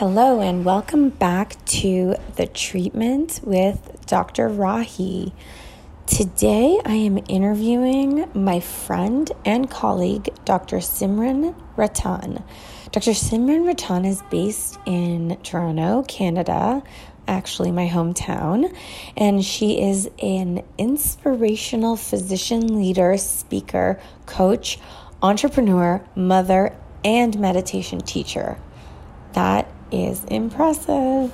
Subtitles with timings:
[0.00, 4.48] Hello, and welcome back to the treatment with Dr.
[4.48, 5.30] Rahi.
[6.06, 10.78] Today, I am interviewing my friend and colleague, Dr.
[10.78, 12.42] Simran Ratan.
[12.92, 13.10] Dr.
[13.10, 16.82] Simran Ratan is based in Toronto, Canada,
[17.28, 18.74] actually, my hometown,
[19.18, 24.78] and she is an inspirational physician leader, speaker, coach,
[25.20, 26.74] entrepreneur, mother,
[27.04, 28.58] and meditation teacher.
[29.34, 31.32] That is impressive.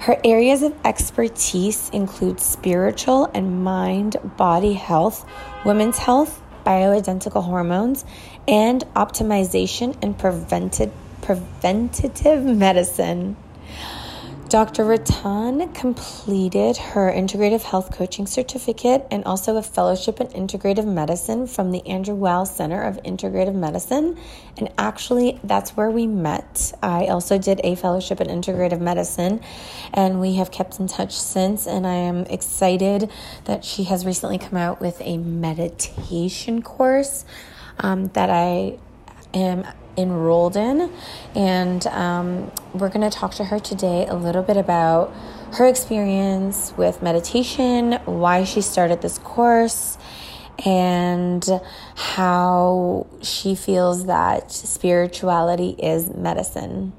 [0.00, 5.24] Her areas of expertise include spiritual and mind body health,
[5.64, 8.04] women's health, bioidentical hormones,
[8.48, 13.36] and optimization and prevented, preventative medicine.
[14.48, 14.84] Dr.
[14.84, 21.72] Ratan completed her integrative health coaching certificate and also a fellowship in integrative medicine from
[21.72, 24.18] the Andrew Weil Center of Integrative Medicine.
[24.58, 26.72] And actually, that's where we met.
[26.82, 29.40] I also did a fellowship in integrative medicine,
[29.92, 31.66] and we have kept in touch since.
[31.66, 33.10] And I am excited
[33.46, 37.24] that she has recently come out with a meditation course
[37.78, 38.78] um, that I
[39.32, 40.90] am enrolled in.
[41.34, 45.12] And um, we're going to talk to her today a little bit about
[45.54, 49.98] her experience with meditation, why she started this course,
[50.64, 51.46] and
[51.94, 56.92] how she feels that spirituality is medicine.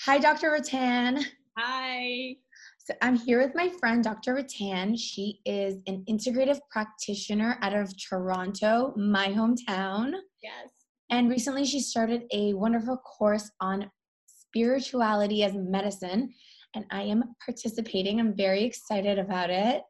[0.00, 0.52] Hi, Dr.
[0.52, 1.24] Ratan.
[1.56, 2.36] Hi.
[2.78, 4.34] So I'm here with my friend, Dr.
[4.34, 4.96] Ratan.
[4.96, 10.12] She is an integrative practitioner out of Toronto, my hometown.
[10.42, 10.75] Yes.
[11.10, 13.90] And recently she started a wonderful course on
[14.26, 16.32] spirituality as medicine.
[16.74, 18.20] And I am participating.
[18.20, 19.82] I'm very excited about it.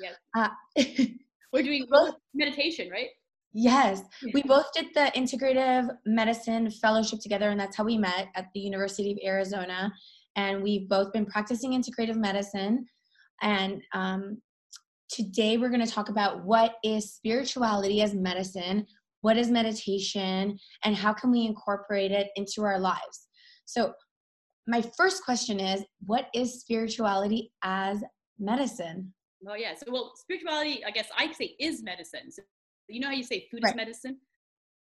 [0.00, 0.14] Yes.
[0.36, 0.48] Uh,
[1.52, 3.08] We're doing both meditation, right?
[3.52, 4.02] Yes.
[4.34, 8.60] We both did the integrative medicine fellowship together, and that's how we met at the
[8.60, 9.92] University of Arizona.
[10.36, 12.86] And we've both been practicing integrative medicine.
[13.40, 14.42] And um,
[15.10, 18.86] today we're going to talk about what is spirituality as medicine,
[19.20, 23.28] what is meditation and how can we incorporate it into our lives?
[23.64, 23.92] So
[24.66, 28.02] my first question is what is spirituality as
[28.38, 29.12] medicine?
[29.46, 32.30] Oh yeah so well spirituality i guess i say is medicine.
[32.30, 32.42] So
[32.88, 33.70] you know how you say food right.
[33.70, 34.18] is medicine?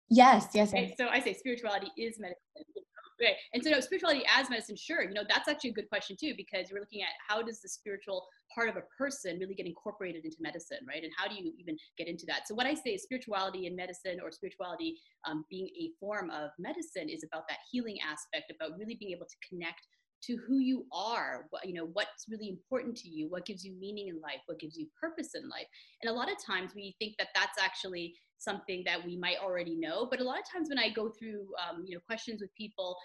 [0.08, 0.92] Yes yes, yes.
[0.96, 2.84] so i say spirituality is medicine
[3.20, 3.36] Right.
[3.52, 6.32] And so no, spirituality as medicine, sure, you know, that's actually a good question too,
[6.36, 10.24] because you're looking at how does the spiritual part of a person really get incorporated
[10.24, 11.02] into medicine, right?
[11.04, 12.48] And how do you even get into that?
[12.48, 14.96] So what I say is spirituality in medicine or spirituality
[15.28, 19.26] um, being a form of medicine is about that healing aspect, about really being able
[19.26, 19.82] to connect
[20.22, 23.72] to who you are what you know what's really important to you what gives you
[23.80, 25.66] meaning in life what gives you purpose in life
[26.02, 29.76] and a lot of times we think that that's actually something that we might already
[29.76, 30.06] know.
[30.10, 32.96] But a lot of times when I go through, um, you know, questions with people,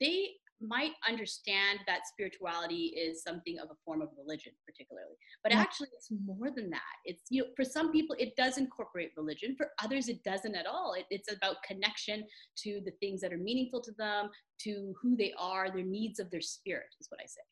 [0.00, 0.30] they
[0.60, 5.58] might understand that spirituality is something of a form of religion particularly but yeah.
[5.58, 9.54] actually it's more than that it's you know for some people it does incorporate religion
[9.54, 12.24] for others it doesn't at all it, it's about connection
[12.56, 16.30] to the things that are meaningful to them to who they are their needs of
[16.30, 17.42] their spirit is what i say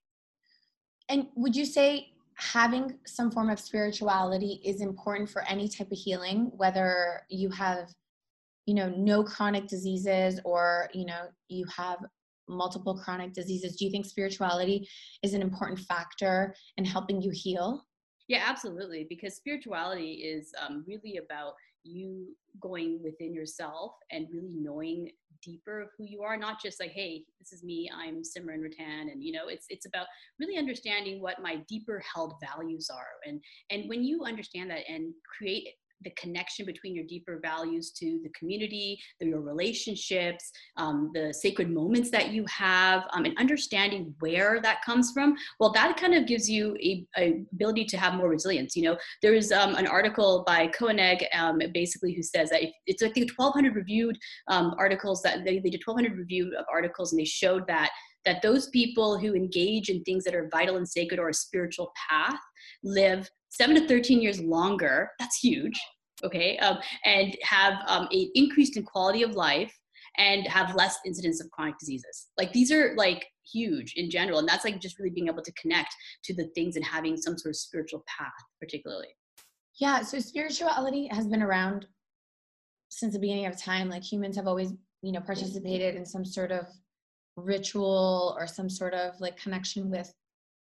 [1.10, 5.98] and would you say having some form of spirituality is important for any type of
[5.98, 7.88] healing whether you have
[8.66, 11.98] you know no chronic diseases or you know you have
[12.48, 13.76] multiple chronic diseases.
[13.76, 14.88] Do you think spirituality
[15.22, 17.84] is an important factor in helping you heal?
[18.28, 25.10] Yeah absolutely because spirituality is um, really about you going within yourself and really knowing
[25.42, 29.10] deeper of who you are not just like hey this is me i'm simran ratan
[29.10, 30.06] and you know it's it's about
[30.40, 33.06] really understanding what my deeper held values are.
[33.26, 35.68] And and when you understand that and create
[36.02, 41.70] the connection between your deeper values to the community, the, your relationships, um, the sacred
[41.70, 45.34] moments that you have, um, and understanding where that comes from.
[45.60, 48.76] Well, that kind of gives you a, a ability to have more resilience.
[48.76, 52.70] You know, there is um, an article by Koenig, um, basically, who says that if,
[52.86, 54.18] it's I think 1,200 reviewed
[54.48, 57.90] um, articles that they, they did 1,200 review of articles, and they showed that
[58.24, 61.92] that those people who engage in things that are vital and sacred or a spiritual
[62.08, 62.38] path
[62.82, 65.10] live seven to 13 years longer.
[65.18, 65.80] That's huge.
[66.22, 66.56] Okay.
[66.58, 69.72] Um, and have um, a increased in quality of life
[70.16, 72.28] and have less incidence of chronic diseases.
[72.38, 74.38] Like these are like huge in general.
[74.38, 77.36] And that's like just really being able to connect to the things and having some
[77.36, 79.08] sort of spiritual path, particularly.
[79.80, 80.02] Yeah.
[80.02, 81.86] So spirituality has been around
[82.90, 83.88] since the beginning of time.
[83.88, 84.72] Like humans have always,
[85.02, 86.66] you know, participated in some sort of
[87.36, 90.12] ritual or some sort of like connection with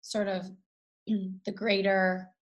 [0.01, 0.49] sort of
[1.07, 2.32] the greater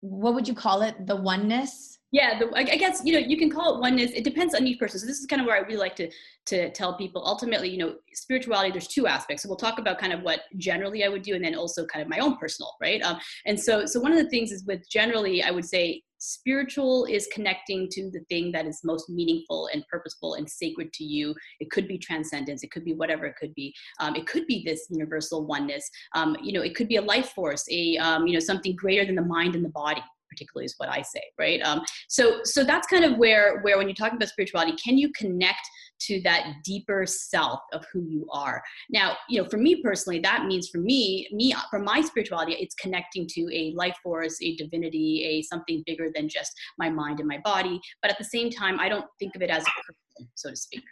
[0.00, 1.06] what would you call it?
[1.06, 1.98] The oneness?
[2.12, 4.12] Yeah the, I, guess you know you can call it oneness.
[4.12, 5.00] It depends on each person.
[5.00, 6.08] So this is kind of where i really like to
[6.46, 9.42] to tell people ultimately you know spirituality there's two aspects.
[9.42, 12.02] So we'll talk about kind of what generally i would do and then also kind
[12.02, 13.02] of my own personal right?
[13.02, 17.04] Um, and so so one of the things is with generally i would say spiritual
[17.06, 21.34] is connecting to the thing that is most meaningful and purposeful and sacred to you.
[21.60, 23.74] It could be transcendence it could be whatever it could be.
[24.00, 25.88] Um, it could be this universal oneness.
[26.14, 29.04] Um, you know it could be a life force a um, you know something greater
[29.04, 31.60] than the mind and the body particularly is what I say, right?
[31.62, 35.10] Um, so so that's kind of where where when you're talking about spirituality, can you
[35.12, 35.60] connect
[36.00, 38.62] to that deeper self of who you are?
[38.90, 42.74] Now, you know, for me personally, that means for me, me for my spirituality, it's
[42.74, 47.28] connecting to a life force, a divinity, a something bigger than just my mind and
[47.28, 47.80] my body.
[48.02, 50.56] But at the same time, I don't think of it as a person, so to
[50.56, 50.82] speak.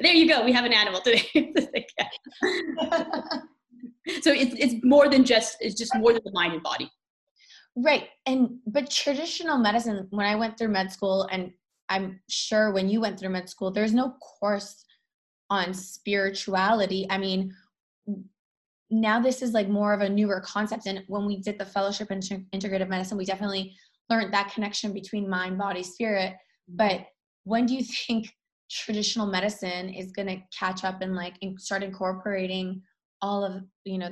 [0.00, 0.44] There you go.
[0.44, 1.28] We have an animal today.
[4.22, 6.90] so it's it's more than just it's just more than the mind and body
[7.76, 8.08] Right.
[8.24, 11.52] And but traditional medicine, when I went through med school, and
[11.88, 14.84] I'm sure when you went through med school, there's no course
[15.50, 17.06] on spirituality.
[17.10, 17.54] I mean,
[18.90, 20.86] now this is like more of a newer concept.
[20.86, 23.74] And when we did the fellowship in integrative medicine, we definitely
[24.10, 26.34] learned that connection between mind, body, spirit.
[26.68, 27.06] But
[27.44, 28.32] when do you think
[28.70, 32.82] traditional medicine is going to catch up and like start incorporating
[33.22, 34.10] all of you know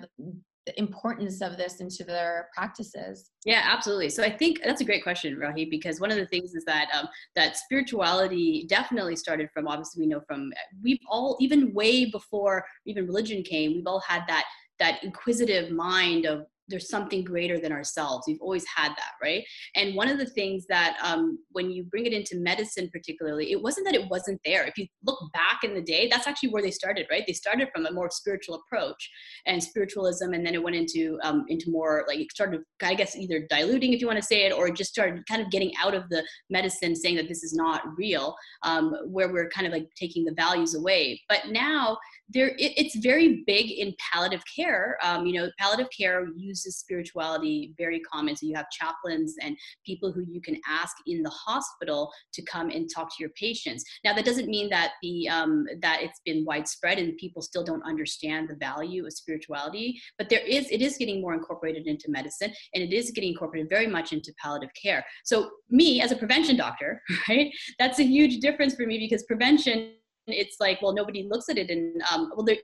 [0.66, 3.30] the importance of this into their practices?
[3.44, 4.08] Yeah absolutely.
[4.08, 6.88] So i think that's a great question rahi because one of the things is that
[6.96, 10.52] um, that spirituality definitely started from obviously we know from
[10.82, 14.44] we've all even way before even religion came we've all had that
[14.78, 18.24] that inquisitive mind of there's something greater than ourselves.
[18.26, 19.44] We've always had that, right?
[19.76, 23.60] And one of the things that um, when you bring it into medicine, particularly, it
[23.60, 24.64] wasn't that it wasn't there.
[24.64, 27.24] If you look back in the day, that's actually where they started, right?
[27.26, 29.10] They started from a more spiritual approach
[29.46, 33.16] and spiritualism, and then it went into um, into more like it started, I guess,
[33.16, 35.94] either diluting, if you want to say it, or just started kind of getting out
[35.94, 39.88] of the medicine, saying that this is not real, um, where we're kind of like
[39.96, 41.20] taking the values away.
[41.28, 41.98] But now
[42.28, 44.96] there, it, it's very big in palliative care.
[45.02, 48.36] Um, you know, palliative care uses spirituality very common.
[48.36, 52.70] So you have chaplains and people who you can ask in the hospital to come
[52.70, 53.84] and talk to your patients.
[54.04, 57.82] Now that doesn't mean that the um, that it's been widespread and people still don't
[57.82, 62.52] understand the value of spirituality, but there is it is getting more incorporated into medicine
[62.74, 65.04] and it is getting incorporated very much into palliative care.
[65.24, 67.52] So me as a prevention doctor, right?
[67.78, 69.92] That's a huge difference for me because prevention
[70.26, 72.56] it's like well nobody looks at it and um, well there,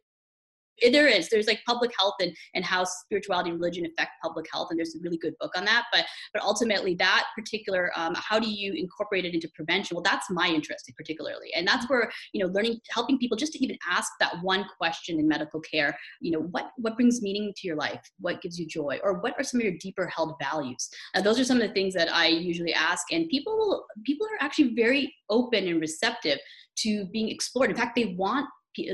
[0.80, 1.28] there is.
[1.28, 4.94] There's like public health and, and how spirituality and religion affect public health and there's
[4.94, 8.72] a really good book on that but but ultimately that particular um, how do you
[8.74, 9.94] incorporate it into prevention?
[9.94, 13.64] Well that's my interest particularly and that's where you know learning helping people just to
[13.64, 17.66] even ask that one question in medical care you know what what brings meaning to
[17.66, 18.00] your life?
[18.20, 18.98] What gives you joy?
[19.02, 20.88] Or what are some of your deeper held values?
[21.14, 24.26] Uh, those are some of the things that i usually ask and people will people
[24.26, 26.38] are actually very open and receptive
[26.78, 27.70] to being explored.
[27.70, 28.46] In fact they want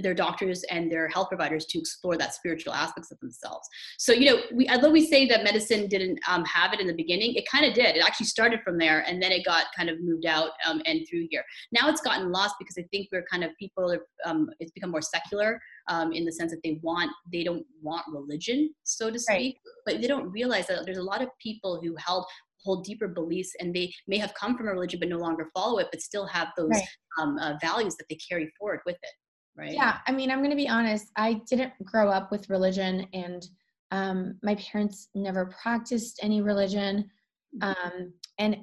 [0.02, 3.68] their doctors and their health providers to explore that spiritual aspects of themselves.
[3.98, 6.94] So, you know, we, although we say that medicine didn't um, have it in the
[6.94, 7.96] beginning, it kind of did.
[7.96, 11.06] It actually started from there and then it got kind of moved out um, and
[11.08, 11.44] through here.
[11.72, 14.90] Now it's gotten lost because I think we're kind of people, are, um, it's become
[14.90, 19.18] more secular um, in the sense that they want, they don't want religion, so to
[19.18, 19.84] speak, right.
[19.84, 22.24] but they don't realize that there's a lot of people who held
[22.66, 25.78] hold deeper beliefs and they may have come from a religion but no longer follow
[25.78, 26.82] it but still have those right.
[27.20, 29.10] um, uh, values that they carry forward with it
[29.56, 29.72] right?
[29.72, 31.10] Yeah, I mean, I'm going to be honest.
[31.16, 33.46] I didn't grow up with religion, and
[33.90, 37.10] um, my parents never practiced any religion.
[37.62, 37.86] Mm-hmm.
[37.86, 38.56] Um, and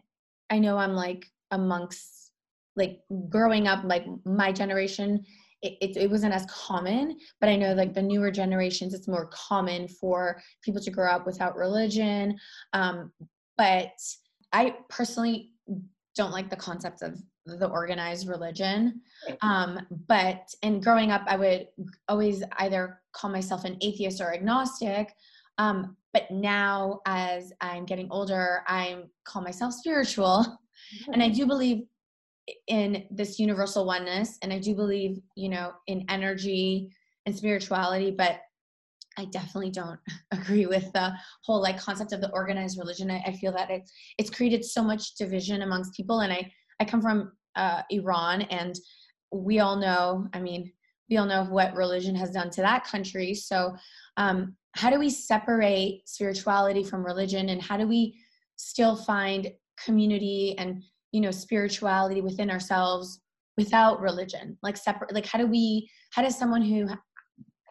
[0.50, 2.32] I know I'm like amongst
[2.76, 5.24] like growing up, like my generation,
[5.62, 9.28] it, it, it, wasn't as common, but I know like the newer generations, it's more
[9.28, 12.38] common for people to grow up without religion.
[12.74, 13.12] Um,
[13.58, 13.94] but
[14.52, 15.52] I personally
[16.16, 19.02] don't like the concept of the organized religion.
[19.42, 21.68] Um, but in growing up, I would
[22.08, 25.14] always either call myself an atheist or agnostic.
[25.58, 30.60] Um, but now, as I'm getting older, I call myself spiritual.
[31.12, 31.84] And I do believe
[32.68, 34.38] in this universal oneness.
[34.42, 36.92] And I do believe, you know, in energy
[37.26, 38.12] and spirituality.
[38.12, 38.42] But
[39.18, 40.00] I definitely don't
[40.32, 43.12] agree with the whole like concept of the organized religion.
[43.12, 46.86] I, I feel that it's it's created so much division amongst people, and I I
[46.86, 48.78] come from uh, Iran, and
[49.32, 50.72] we all know, I mean,
[51.10, 53.34] we all know what religion has done to that country.
[53.34, 53.76] So,
[54.18, 58.18] um, how do we separate spirituality from religion, and how do we
[58.56, 59.52] still find
[59.84, 63.22] community and you know spirituality within ourselves
[63.58, 64.58] without religion?
[64.64, 65.90] Like separate, like how do we?
[66.12, 66.88] How does someone who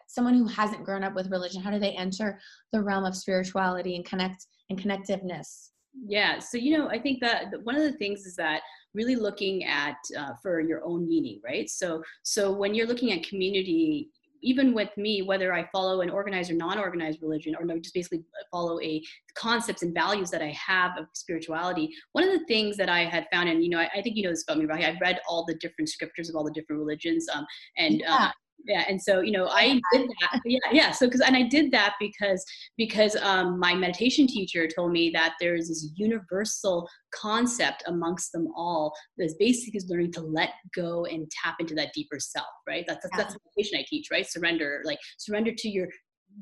[0.07, 2.39] someone who hasn't grown up with religion how do they enter
[2.71, 5.69] the realm of spirituality and connect and connectiveness
[6.07, 6.39] Yeah.
[6.39, 8.61] So, you know, I think that one of the things is that
[8.93, 11.69] really looking at uh, for your own meaning, right?
[11.69, 14.09] So, so when you're looking at community,
[14.43, 18.23] even with me, whether I follow an organized or non-organized religion, or no, just basically
[18.51, 19.01] follow a
[19.35, 21.89] concepts and values that I have of spirituality.
[22.11, 24.23] One of the things that I had found, and you know, I, I think you
[24.23, 24.83] know this about me, right?
[24.83, 27.45] I've read all the different scriptures of all the different religions, um,
[27.77, 28.15] and uh, yeah.
[28.15, 28.31] Uh,
[28.65, 31.71] yeah and so you know i did that yeah yeah so because and i did
[31.71, 32.43] that because
[32.77, 38.93] because um, my meditation teacher told me that there's this universal concept amongst them all
[39.17, 42.85] that's basically is learning to let go and tap into that deeper self right?
[42.87, 43.23] That's that's, yeah.
[43.23, 44.29] that's the meditation i teach right?
[44.29, 45.87] Surrender like surrender to your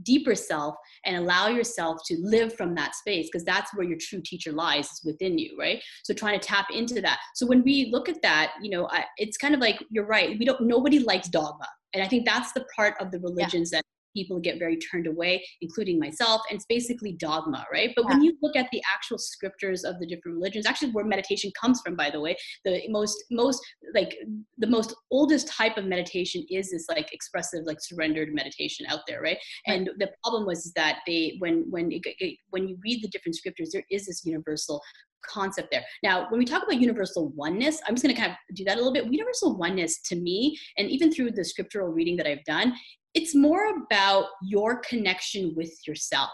[0.04, 4.22] deeper self and allow yourself to live from that space because that's where your true
[4.24, 5.82] teacher lies is within you right?
[6.04, 7.20] So trying to tap into that.
[7.36, 10.38] So when we look at that you know I, it's kind of like you're right
[10.38, 11.68] we don't nobody likes dogma.
[11.94, 13.80] And i think that's the part of the religions yeah.
[13.80, 16.42] that people get very turned away, including myself.
[16.50, 17.92] And it's basically dogma, right?
[17.96, 18.12] But yeah.
[18.12, 21.82] when you look at the actual scriptures of the different religions, actually where meditation comes
[21.82, 23.62] from, by the way, the most most
[23.94, 24.16] like
[24.58, 29.22] the most oldest type of meditation is this like expressive, like surrendered meditation out there,
[29.22, 29.38] right?
[29.68, 29.76] right.
[29.76, 33.36] And the problem was that they when when it, it, when you read the different
[33.36, 34.82] scriptures, there is this universal
[35.26, 35.84] concept there.
[36.04, 38.76] Now, when we talk about universal oneness, I'm just going to kind of do that
[38.76, 39.12] a little bit.
[39.12, 42.74] Universal oneness to me, and even through the scriptural reading that I've done,
[43.14, 46.32] it's more about your connection with yourself.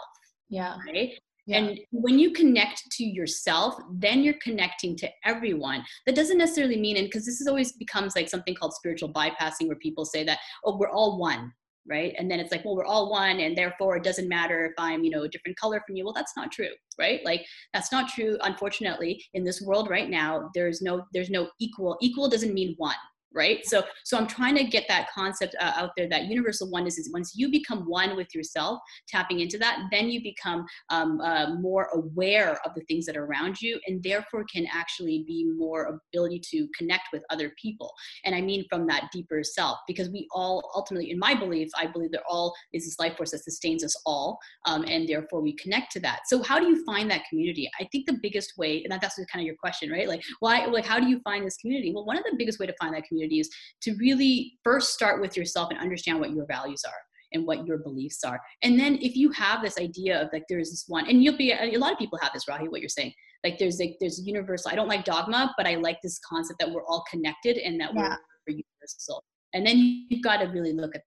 [0.48, 0.76] Yeah.
[0.86, 1.18] Right.
[1.46, 1.58] Yeah.
[1.58, 5.82] And when you connect to yourself, then you're connecting to everyone.
[6.04, 9.66] That doesn't necessarily mean, and because this is always becomes like something called spiritual bypassing,
[9.66, 11.50] where people say that, oh, we're all one,
[11.88, 12.14] right?
[12.18, 15.04] And then it's like, well, we're all one, and therefore it doesn't matter if I'm,
[15.04, 16.04] you know, a different color from you.
[16.04, 16.68] Well, that's not true,
[16.98, 17.24] right?
[17.24, 18.36] Like that's not true.
[18.42, 21.96] Unfortunately, in this world right now, there's no, there's no equal.
[22.02, 22.96] Equal doesn't mean one,
[23.32, 23.64] right?
[23.66, 27.10] So so i'm trying to get that concept uh, out there that universal oneness is
[27.12, 31.88] once you become one with yourself tapping into that then you become um, uh, more
[31.94, 36.40] aware of the things that are around you and therefore can actually be more ability
[36.50, 37.92] to connect with other people.
[38.24, 41.86] And i mean from that deeper self because we all ultimately in my belief i
[41.86, 45.54] believe that all is this life force that sustains us all um, and therefore we
[45.56, 46.20] connect to that.
[46.26, 47.70] So how do you find that community?
[47.80, 50.08] I think the biggest way and that's kind of your question right?
[50.08, 51.92] Like why like how do you find this community?
[51.92, 53.48] Well one of the biggest way to find that community communities
[53.82, 57.00] to really first start with yourself and understand what your values are
[57.32, 58.40] and what your beliefs are.
[58.62, 61.52] And then if you have this idea of like there's this one, and you'll be
[61.52, 63.12] a lot of people have this, Rahi, what you're saying.
[63.44, 64.70] Like there's like there's universal.
[64.70, 67.92] I don't like dogma, but I like this concept that we're all connected and that
[67.94, 68.16] yeah.
[68.46, 69.22] we're universal.
[69.54, 71.02] And then you've got to really look at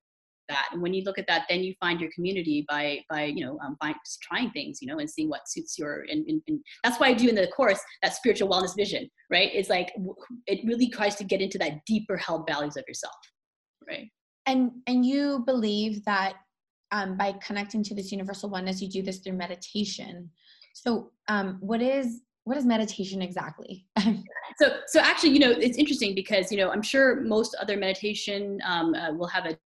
[0.51, 0.70] that.
[0.72, 3.58] And when you look at that then you find your community by by you know
[3.63, 6.60] um, by just trying things you know and seeing what suits your and, and, and
[6.84, 9.50] that's why i do in the course that spiritual wellness vision right?
[9.53, 9.93] It's like
[10.46, 13.15] it really tries to get into that deeper held values of yourself
[13.88, 14.10] right?
[14.46, 16.36] And and you believe that
[16.91, 20.29] um, by connecting to this universal oneness you do this through meditation.
[20.74, 23.88] So um, what is what is meditation exactly?
[24.60, 28.60] So so actually you know it's interesting because you know i'm sure most other meditation
[28.65, 29.58] um, uh, will have a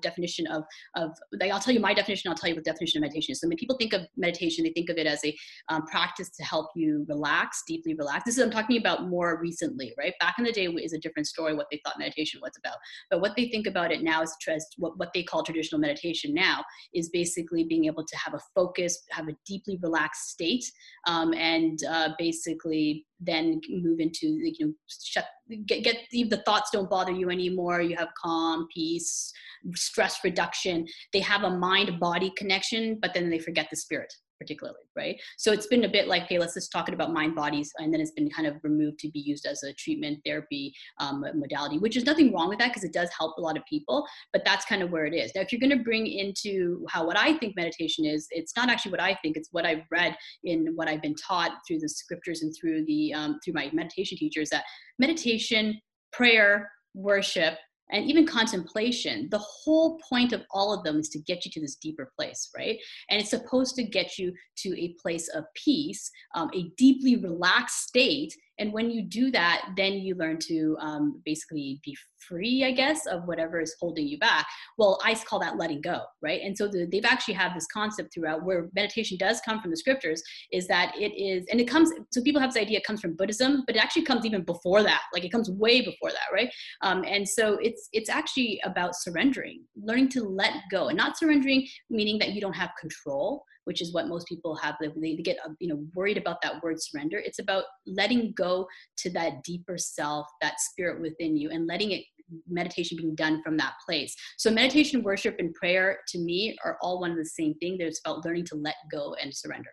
[0.00, 0.64] definition of
[0.96, 2.30] of like I'll tell you my definition.
[2.30, 3.40] I'll tell you what definition of meditation is.
[3.40, 5.36] So when people think of meditation, they think of it as a
[5.68, 8.24] um, practice to help you relax, deeply relax.
[8.24, 10.14] This is I'm talking about more recently, right?
[10.20, 12.76] Back in the day is a different story what they thought meditation was about.
[13.10, 14.36] But what they think about it now is
[14.78, 19.04] what what they call traditional meditation now is basically being able to have a focus,
[19.10, 20.64] have a deeply relaxed state,
[21.06, 25.24] um, and uh, basically then move into you know shut
[25.66, 29.32] get, get the, the thoughts don't bother you anymore you have calm peace
[29.74, 34.12] stress reduction they have a mind body connection but then they forget the spirit
[34.42, 35.20] particularly, right?
[35.38, 38.00] So it's been a bit like, hey, let's just talk about mind bodies, and then
[38.00, 41.96] it's been kind of removed to be used as a treatment therapy um, modality, which
[41.96, 44.64] is nothing wrong with that because it does help a lot of people, but that's
[44.64, 45.30] kind of where it is.
[45.34, 48.68] Now, if you're going to bring into how what I think meditation is, it's not
[48.68, 51.88] actually what I think; it's what I've read in what I've been taught through the
[51.88, 54.64] scriptures and through the um, through my meditation teachers that
[54.98, 55.80] meditation,
[56.12, 57.54] prayer, worship
[57.92, 61.60] and even contemplation, the whole point of all of them is to get you to
[61.60, 62.78] this deeper place, right?
[63.10, 67.86] And it's supposed to get you to a place of peace, um, a deeply relaxed
[67.88, 71.96] state and when you do that then you learn to um, basically be
[72.28, 74.46] free i guess of whatever is holding you back
[74.78, 78.12] well i call that letting go right and so the, they've actually had this concept
[78.12, 81.92] throughout where meditation does come from the scriptures is that it is and it comes
[82.10, 84.82] so people have this idea it comes from buddhism but it actually comes even before
[84.82, 86.50] that like it comes way before that right
[86.82, 91.66] um, and so it's it's actually about surrendering learning to let go and not surrendering
[91.90, 94.76] meaning that you don't have control which is what most people have.
[94.80, 97.18] They, get uh, you know worried about that word surrender.
[97.18, 98.66] It's about letting go
[98.98, 102.04] to that deeper self, that spirit within you, and letting it
[102.48, 104.14] meditation being done from that place.
[104.38, 107.76] So meditation, worship, and prayer to me are all one of the same thing.
[107.78, 109.70] There's about learning to let go and surrender.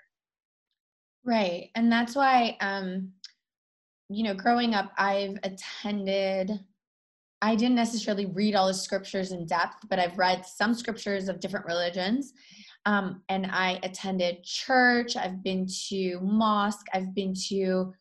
[1.25, 1.69] Right.
[1.75, 3.11] And that's why um
[4.11, 6.59] you know, growing up I've attended
[7.41, 11.39] I didn't necessarily read all the scriptures in depth, but I've read some scriptures of
[11.39, 12.33] different religions.
[12.85, 17.93] Um, and I attended church, I've been to mosque, I've been to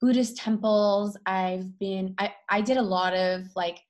[0.00, 3.80] Buddhist temples, I've been I, I did a lot of like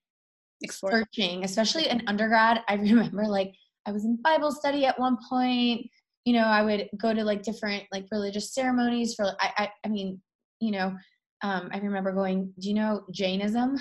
[0.63, 0.93] Explore.
[0.93, 2.63] searching, especially in undergrad.
[2.69, 3.55] I remember like
[3.87, 5.87] I was in Bible study at one point.
[6.25, 9.89] You know, I would go to like different like religious ceremonies for I I, I
[9.89, 10.21] mean,
[10.61, 10.95] you know,
[11.43, 13.77] um, I remember going, do you know Jainism?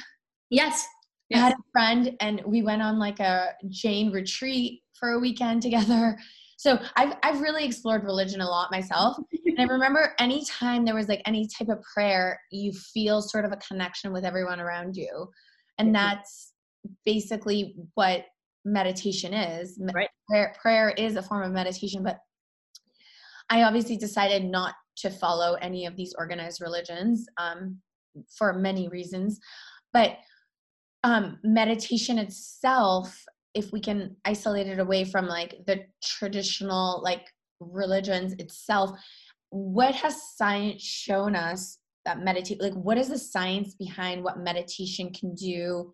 [0.50, 0.88] Yes.
[1.30, 1.40] yes.
[1.40, 5.62] I had a friend and we went on like a Jain retreat for a weekend
[5.62, 6.18] together.
[6.60, 9.16] So I've I've really explored religion a lot myself.
[9.46, 13.54] and I remember anytime there was like any type of prayer, you feel sort of
[13.54, 15.30] a connection with everyone around you.
[15.78, 16.49] And that's
[17.06, 18.26] basically what
[18.66, 19.80] meditation is.
[19.94, 20.10] Right.
[20.28, 22.20] Prayer, prayer is a form of meditation, but
[23.50, 27.78] I obviously decided not to follow any of these organized religions um,
[28.38, 29.40] for many reasons.
[29.94, 30.18] But
[31.04, 33.18] um, meditation itself,
[33.54, 37.26] if we can isolate it away from like the traditional like
[37.60, 38.92] religions itself,
[39.50, 45.12] what has science shown us that meditate like what is the science behind what meditation
[45.12, 45.94] can do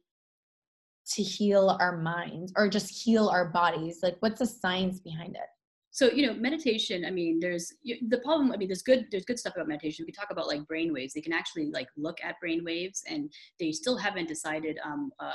[1.13, 4.00] to heal our minds or just heal our bodies?
[4.01, 5.47] Like what's the science behind it?
[5.91, 9.39] So you know meditation i mean there's the problem i mean there's good there's good
[9.39, 10.03] stuff about meditation.
[10.05, 11.13] We talk about like brain waves.
[11.13, 13.31] They can actually like look at brain waves and
[13.62, 15.31] they still haven't decided um, uh,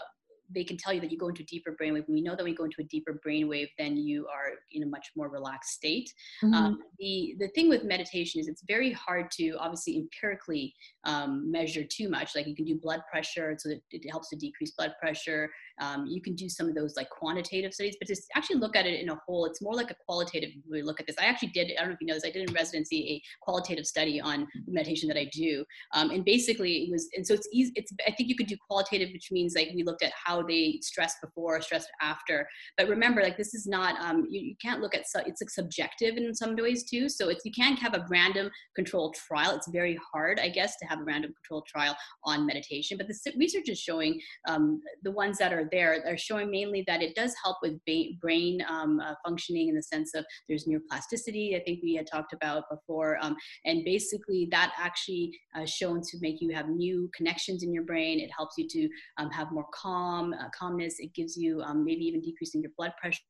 [0.52, 2.06] they can tell you that you go into a deeper brainwave.
[2.06, 4.82] And we know that when you go into a deeper brainwave, then you are in
[4.82, 6.12] a much more relaxed state.
[6.42, 6.54] Mm-hmm.
[6.54, 11.84] Um, the the thing with meditation is it's very hard to obviously empirically um, measure
[11.84, 12.34] too much.
[12.34, 15.50] Like you can do blood pressure, so that it helps to decrease blood pressure.
[15.80, 18.86] Um, you can do some of those like quantitative studies, but to actually look at
[18.86, 21.16] it in a whole, it's more like a qualitative way look at this.
[21.18, 23.44] I actually did, I don't know if you know this, I did in residency a
[23.44, 25.64] qualitative study on meditation that I do.
[25.94, 28.56] Um, and basically it was, and so it's easy, it's, I think you could do
[28.68, 32.46] qualitative, which means like we looked at how they stress before, stressed after.
[32.76, 36.16] But remember, like this is not, um, you, you can't look at, it's like subjective
[36.16, 37.08] in some ways too.
[37.08, 39.56] So it's, you can't have a random controlled trial.
[39.56, 42.98] It's very hard, I guess, to have a random controlled trial on meditation.
[42.98, 47.02] But the research is showing um, the ones that are there are showing mainly that
[47.02, 47.78] it does help with
[48.20, 52.32] brain um, uh, functioning in the sense of there's neuroplasticity, I think we had talked
[52.32, 53.18] about before.
[53.20, 57.84] Um, and basically, that actually uh, shown to make you have new connections in your
[57.84, 58.20] brain.
[58.20, 60.96] It helps you to um, have more calm, uh, calmness.
[60.98, 63.20] It gives you um, maybe even decreasing your blood pressure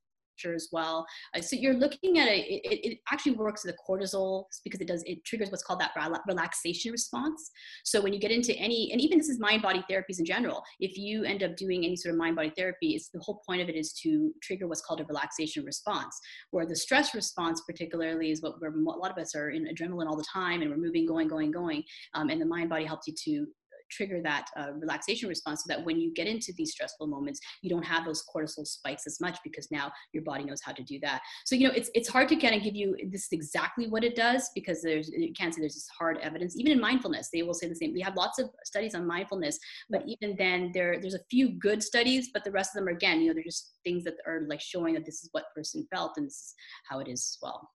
[0.49, 1.07] as well.
[1.37, 5.03] Uh, so you're looking at it, it, it actually works the cortisol because it does,
[5.07, 5.93] it triggers what's called that
[6.27, 7.51] relaxation response.
[7.85, 10.63] So when you get into any, and even this is mind body therapies in general,
[10.81, 13.61] if you end up doing any sort of mind body therapy, it's the whole point
[13.61, 16.19] of it is to trigger what's called a relaxation response,
[16.51, 20.07] where the stress response particularly is what we're, a lot of us are in adrenaline
[20.07, 21.83] all the time and we're moving, going, going, going.
[22.15, 23.47] Um, and the mind body helps you to
[23.91, 27.71] trigger that uh, relaxation response so that when you get into these stressful moments, you
[27.71, 30.99] don't have those cortisol spikes as much because now your body knows how to do
[31.01, 31.21] that.
[31.45, 34.05] So, you know, it's, it's hard to kind of give you this is exactly what
[34.05, 36.57] it does because there's, you can't say there's this hard evidence.
[36.59, 37.93] Even in mindfulness, they will say the same.
[37.93, 41.83] We have lots of studies on mindfulness, but even then there, there's a few good
[41.83, 44.43] studies, but the rest of them are, again, you know, they're just things that are
[44.49, 46.55] like showing that this is what person felt and this is
[46.89, 47.69] how it is as well.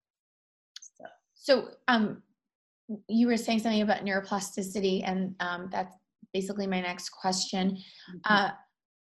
[0.80, 1.04] So,
[1.36, 2.22] so um,
[3.08, 5.96] you were saying something about neuroplasticity and um, that's
[6.36, 7.72] basically my next question.
[7.72, 8.18] Mm-hmm.
[8.26, 8.50] Uh,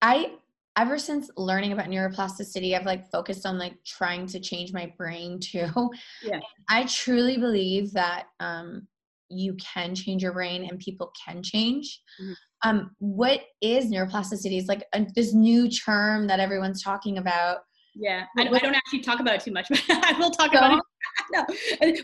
[0.01, 0.31] I
[0.77, 5.37] ever since learning about neuroplasticity, I've like focused on like trying to change my brain
[5.41, 5.67] too.
[6.23, 6.39] Yeah.
[6.69, 8.87] I truly believe that um,
[9.27, 12.01] you can change your brain and people can change.
[12.21, 12.69] Mm-hmm.
[12.69, 14.57] Um, what is neuroplasticity?
[14.57, 17.59] It's like a, this new term that everyone's talking about.
[17.95, 20.57] Yeah, I, I, don't actually talk about it too much, but I will talk so,
[20.57, 20.83] about it
[21.33, 21.45] no.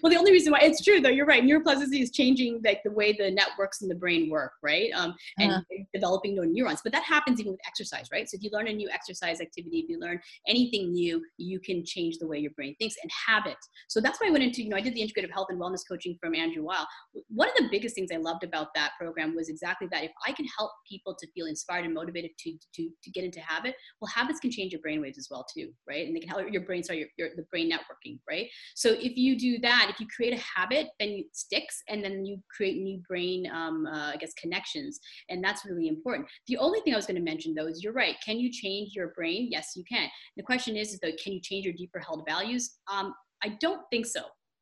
[0.02, 1.44] Well, the only reason why it's true though, you're right.
[1.44, 4.92] Neuroplasticity is changing like the way the networks in the brain work, right?
[4.94, 5.84] Um, and uh-huh.
[5.94, 6.82] developing new neurons.
[6.84, 8.30] But that happens even with exercise, right?
[8.30, 11.84] So if you learn a new exercise activity, if you learn anything new, you can
[11.86, 13.58] change the way your brain thinks and habit.
[13.88, 15.82] So that's why I went into, you know, I did the integrative health and wellness
[15.88, 16.88] coaching from Andrew Weil.
[17.30, 20.04] One of the biggest things I loved about that program was exactly that.
[20.04, 23.40] If I can help people to feel inspired and motivated to to to get into
[23.40, 26.06] habit, well, habits can change your brain waves as well too, right?
[26.06, 28.48] And they can help your brain, sorry, your, your the brain networking, right?
[28.76, 32.26] So if you do that, if you create a habit, then it sticks, and then
[32.26, 35.00] you create new brain, um, uh, I guess, connections,
[35.30, 36.28] and that's really important.
[36.48, 38.16] The only thing I was going to mention though is you're right.
[38.26, 39.50] Can you change your brain?
[39.52, 40.10] Yes, you can.
[40.38, 42.78] The question is, is though, can you change your deeper held values?
[42.92, 44.22] Um, I don't think so.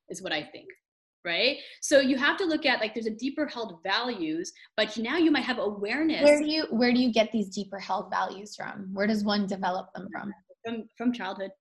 [0.10, 0.68] Is what I think
[1.26, 5.18] right so you have to look at like there's a deeper held values but now
[5.18, 8.56] you might have awareness where do you where do you get these deeper held values
[8.56, 10.34] from where does one develop them from
[10.66, 11.52] from from childhood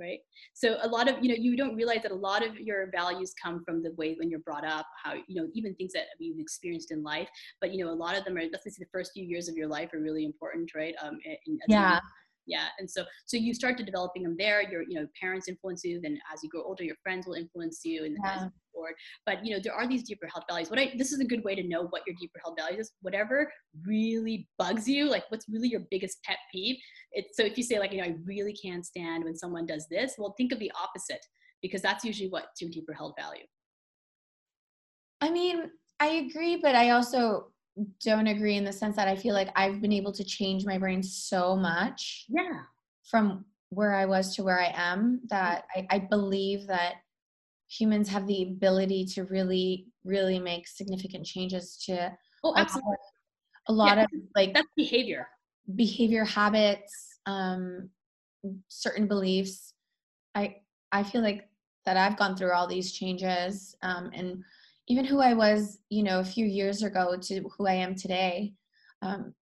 [0.00, 0.18] right?
[0.54, 3.34] So a lot of you know you don't realize that a lot of your values
[3.42, 6.40] come from the way when you're brought up how you know even things that you've
[6.40, 7.28] experienced in life.
[7.60, 9.56] But you know a lot of them are let's say the first few years of
[9.56, 10.94] your life are really important right?
[11.02, 11.18] Um
[11.68, 12.00] yeah
[12.50, 15.82] yeah and so so you start to developing them there your you know parents influence
[15.84, 18.48] you then as you grow older your friends will influence you and yeah.
[18.72, 18.94] forward
[19.26, 20.70] but you know there are these deeper held values.
[20.70, 22.92] What i this is a good way to know what your deeper held values is.
[23.02, 23.50] Whatever
[23.86, 26.76] really bugs you like what's really your biggest pet peeve
[27.12, 29.86] it's so if you say like you know i really can't stand when someone does
[29.90, 31.24] this well think of the opposite
[31.62, 33.44] because that's usually what's your deeper held value.
[35.20, 37.52] I mean i agree but i also
[38.04, 40.78] don't agree in the sense that I feel like I've been able to change my
[40.78, 42.26] brain so much.
[42.28, 42.62] Yeah.
[43.04, 46.94] From where I was to where I am that I, I believe that
[47.68, 52.12] humans have the ability to really, really make significant changes to
[52.44, 52.96] oh, absolutely.
[53.68, 54.04] a lot yeah.
[54.04, 55.28] of like that's behavior.
[55.76, 57.88] Behavior habits, um,
[58.68, 59.74] certain beliefs.
[60.34, 60.56] I
[60.90, 61.48] I feel like
[61.86, 64.42] that I've gone through all these changes um, and
[64.88, 68.54] even who I was, you know, a few years ago to who I am today
[69.02, 69.34] um,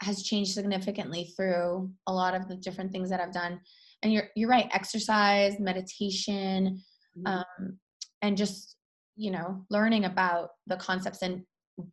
[0.00, 3.60] has changed significantly through a lot of the different things that I've done.
[4.02, 6.82] And you're you're right, exercise, meditation,
[7.16, 7.26] mm-hmm.
[7.26, 7.78] um,
[8.20, 8.76] and just
[9.16, 11.42] you know learning about the concepts and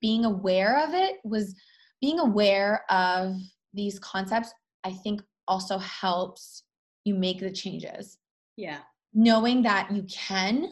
[0.01, 1.55] being aware of it was
[2.01, 3.35] being aware of
[3.73, 4.53] these concepts.
[4.83, 6.63] I think also helps
[7.05, 8.17] you make the changes.
[8.55, 8.79] Yeah.
[9.13, 10.69] Knowing that you can.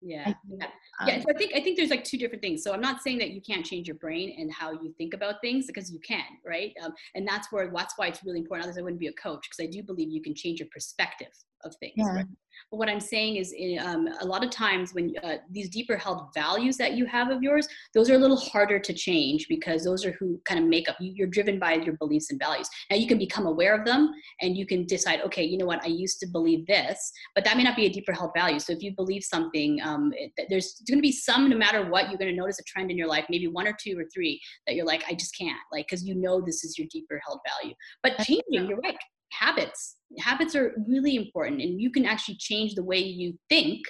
[0.00, 0.32] Yeah.
[0.48, 0.66] yeah
[1.06, 2.62] yeah um, so i think i think there's like two different things.
[2.62, 5.36] So i'm not saying that you can't change your brain and how you think about
[5.40, 6.72] things because you can right?
[6.82, 8.64] Um, and that's where that's why it's really important.
[8.64, 11.28] Otherwise i wouldn't be a coach because i do believe you can change your perspective
[11.64, 12.14] of things yeah.
[12.14, 12.26] right?
[12.70, 15.96] But what I'm saying is, in, um, a lot of times when uh, these deeper
[15.96, 19.84] held values that you have of yours, those are a little harder to change because
[19.84, 20.96] those are who kind of make up.
[21.00, 22.68] You, you're driven by your beliefs and values.
[22.90, 25.84] Now you can become aware of them, and you can decide, okay, you know what,
[25.84, 28.58] I used to believe this, but that may not be a deeper held value.
[28.58, 32.08] So if you believe something, um, it, there's going to be some, no matter what,
[32.08, 34.40] you're going to notice a trend in your life, maybe one or two or three
[34.66, 37.40] that you're like, I just can't, like, because you know this is your deeper held
[37.46, 37.74] value.
[38.02, 38.96] But changing, you're right
[39.38, 39.96] habits.
[40.18, 43.82] Habits are really important, and you can actually change the way you think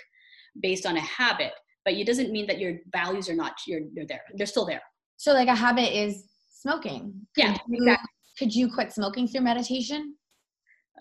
[0.63, 1.53] based on a habit.
[1.85, 4.23] But it doesn't mean that your values are not you're, they're there.
[4.35, 4.83] They're still there.
[5.17, 6.25] So, like a habit is
[6.61, 7.15] smoking.
[7.37, 8.09] Yeah, could you, exactly.
[8.39, 10.17] Could you quit smoking through meditation?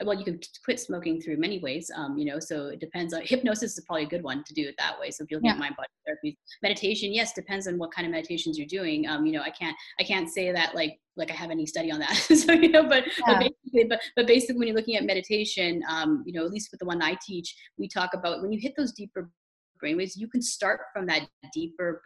[0.04, 3.22] well you can quit smoking through many ways um, you know so it depends on
[3.26, 5.48] hypnosis is probably a good one to do it that way so if you're looking
[5.48, 5.54] yeah.
[5.54, 6.38] at mind body therapy.
[6.62, 9.08] Meditation yes depends on what kind of meditations you're doing.
[9.08, 11.92] Um, you know i can't i can't say that like like i have any study
[11.92, 12.16] on that.
[12.36, 13.40] So you know but yeah.
[13.40, 16.70] but, basically, but but basically when you're looking at meditation um, you know at least
[16.72, 19.30] with the one i teach we talk about when you hit those deeper
[19.84, 22.02] brainwaves you can start from that deeper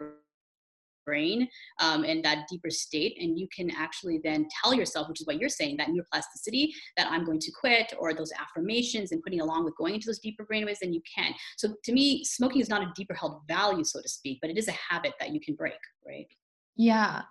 [1.05, 1.47] brain
[1.79, 3.17] um, and that deeper state.
[3.19, 7.07] And you can actually then tell yourself, which is what you're saying, that neuroplasticity, that
[7.09, 10.43] I'm going to quit, or those affirmations and putting along with going into those deeper
[10.43, 11.33] brain brainwaves, then you can.
[11.57, 14.57] So to me, smoking is not a deeper held value, so to speak, but it
[14.57, 16.27] is a habit that you can break, right?
[16.75, 17.23] Yeah.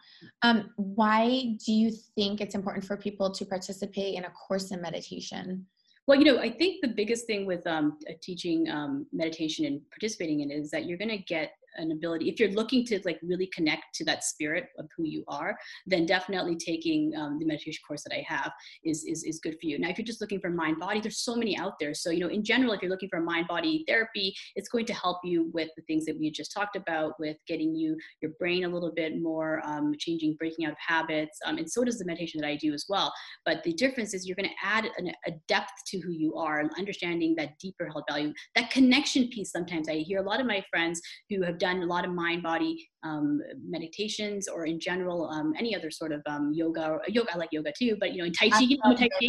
[0.42, 4.80] Um, why do you think it's important for people to participate in a course in
[4.82, 5.66] meditation?
[6.06, 10.40] Well, you know, I think the biggest thing with um, teaching um, meditation and participating
[10.40, 13.18] in it is that you're going to get an ability if you're looking to like
[13.22, 17.80] really connect to that spirit of who you are then definitely taking um, the meditation
[17.86, 18.52] course that i have
[18.84, 19.78] is, is is good for you.
[19.78, 21.94] Now if you're just looking for mind body there's so many out there.
[21.94, 24.94] So you know in general if you're looking for mind body therapy it's going to
[24.94, 28.64] help you with the things that we just talked about with getting you your brain
[28.64, 32.04] a little bit more um, changing breaking out of habits um, and so does the
[32.04, 33.12] meditation that i do as well.
[33.44, 36.60] But the difference is you're going to add an, a depth to who you are
[36.60, 38.32] and understanding that deeper held value.
[38.56, 41.00] That connection piece sometimes i hear a lot of my friends
[41.30, 45.74] who have done a lot of mind body um, meditations or in general um, any
[45.74, 48.48] other sort of um, yoga yoga i like yoga too but you know in tai
[48.48, 49.26] chi i'm a tai chi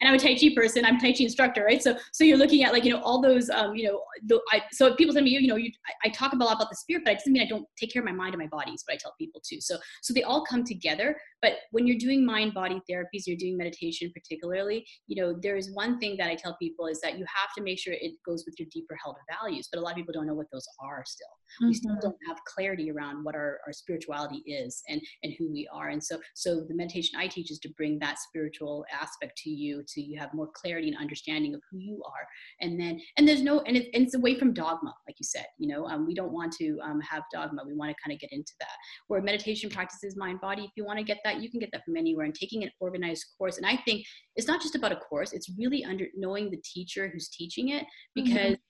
[0.00, 1.82] and i'm a tai chi person i'm a tai chi instructor right?
[1.82, 4.62] So so you're looking at like you know all those um, you know the, I,
[4.72, 7.02] so people tell me you know you, I, I, talk a lot about the spirit
[7.04, 8.82] but it doesn't mean i don't take care of my mind and my body is
[8.86, 9.60] what i tell people too.
[9.60, 13.56] So so they all come together but when you're doing mind body therapies you're doing
[13.56, 17.24] meditation particularly you know there is one thing that i tell people is that you
[17.34, 19.96] have to make sure it goes with your deeper held values but a lot of
[19.96, 21.26] people don't know what those are still.
[21.60, 21.68] Mm-hmm.
[21.68, 25.68] we still don't have clarity around what our, our spirituality is and and who we
[25.72, 25.88] are.
[25.88, 29.82] And so so the meditation i teach is to bring that spiritual aspect to you
[29.88, 32.26] to you have more clarity and understanding of who you are.
[32.60, 35.46] And then and there's no and, it, and it's away from dogma like you said
[35.58, 37.62] you know um, we don't want to um, have dogma.
[37.66, 38.76] We want to kind of get into that.
[39.08, 41.84] Where meditation practices mind body if you want to get that you can get that
[41.84, 42.26] from anywhere.
[42.26, 44.04] And taking an organized course and i think
[44.36, 47.82] it's not just about a course it's really under knowing the teacher who's teaching it
[47.82, 48.24] mm-hmm.
[48.24, 48.68] because mm-hmm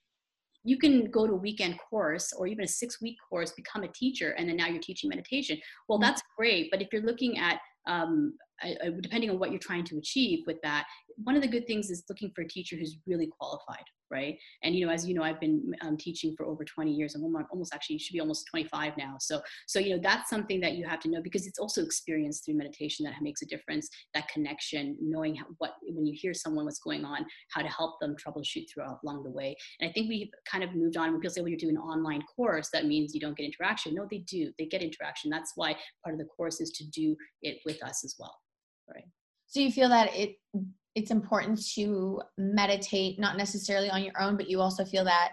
[0.64, 3.88] you can go to a weekend course or even a six week course, become a
[3.88, 5.58] teacher, and then now you're teaching meditation.
[5.88, 6.04] Well, mm-hmm.
[6.04, 6.70] that's great.
[6.70, 10.44] But if you're looking at um, I, I, depending on what you're trying to achieve
[10.46, 13.84] with that, one of the good things is looking for a teacher who's really qualified,
[14.12, 14.38] right?
[14.62, 17.14] And you know, as you know, I've been um, teaching for over 20 years.
[17.14, 19.16] I'm almost actually should be almost 25 now.
[19.18, 22.40] So, so you know, that's something that you have to know because it's also experience
[22.40, 23.88] through meditation that makes a difference.
[24.14, 28.14] That connection, knowing what when you hear someone what's going on, how to help them
[28.14, 29.56] troubleshoot throughout along the way.
[29.80, 31.12] And I think we've kind of moved on.
[31.12, 33.94] When people say, "Well, you're doing an online course," that means you don't get interaction.
[33.94, 34.52] No, they do.
[34.58, 35.30] They get interaction.
[35.30, 38.36] That's why part of the course is to do it with us as well,
[38.92, 39.04] right?
[39.46, 40.36] So you feel that it
[40.94, 45.32] it's important to meditate not necessarily on your own but you also feel that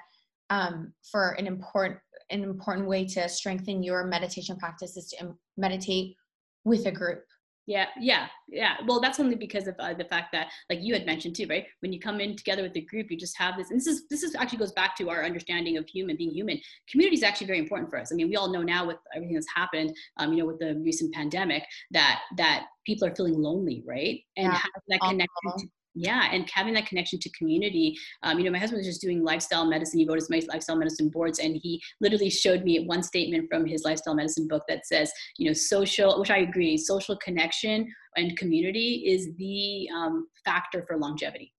[0.50, 1.98] um, for an important
[2.32, 6.16] an important way to strengthen your meditation practice is to meditate
[6.64, 7.24] with a group
[7.70, 8.78] yeah, yeah, yeah.
[8.88, 11.68] Well, that's only because of uh, the fact that, like you had mentioned too, right?
[11.82, 13.70] When you come in together with the group, you just have this.
[13.70, 16.60] And this is this is actually goes back to our understanding of human being human.
[16.90, 18.12] Community is actually very important for us.
[18.12, 20.82] I mean, we all know now with everything that's happened, um, you know, with the
[20.84, 24.20] recent pandemic, that that people are feeling lonely, right?
[24.36, 24.62] And yeah.
[24.88, 25.28] that connection
[25.60, 25.68] to
[26.00, 29.22] yeah and having that connection to community um, you know my husband was just doing
[29.22, 33.48] lifestyle medicine he wrote his lifestyle medicine boards and he literally showed me one statement
[33.50, 37.86] from his lifestyle medicine book that says you know social which i agree social connection
[38.16, 41.54] and community is the um, factor for longevity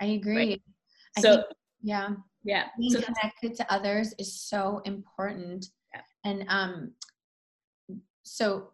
[0.00, 0.62] i agree right?
[1.18, 1.46] I so think,
[1.82, 2.08] yeah
[2.42, 6.00] yeah being so connected to others is so important yeah.
[6.24, 6.92] and um
[8.22, 8.70] so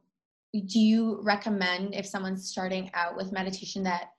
[0.66, 4.10] do you recommend if someone's starting out with meditation that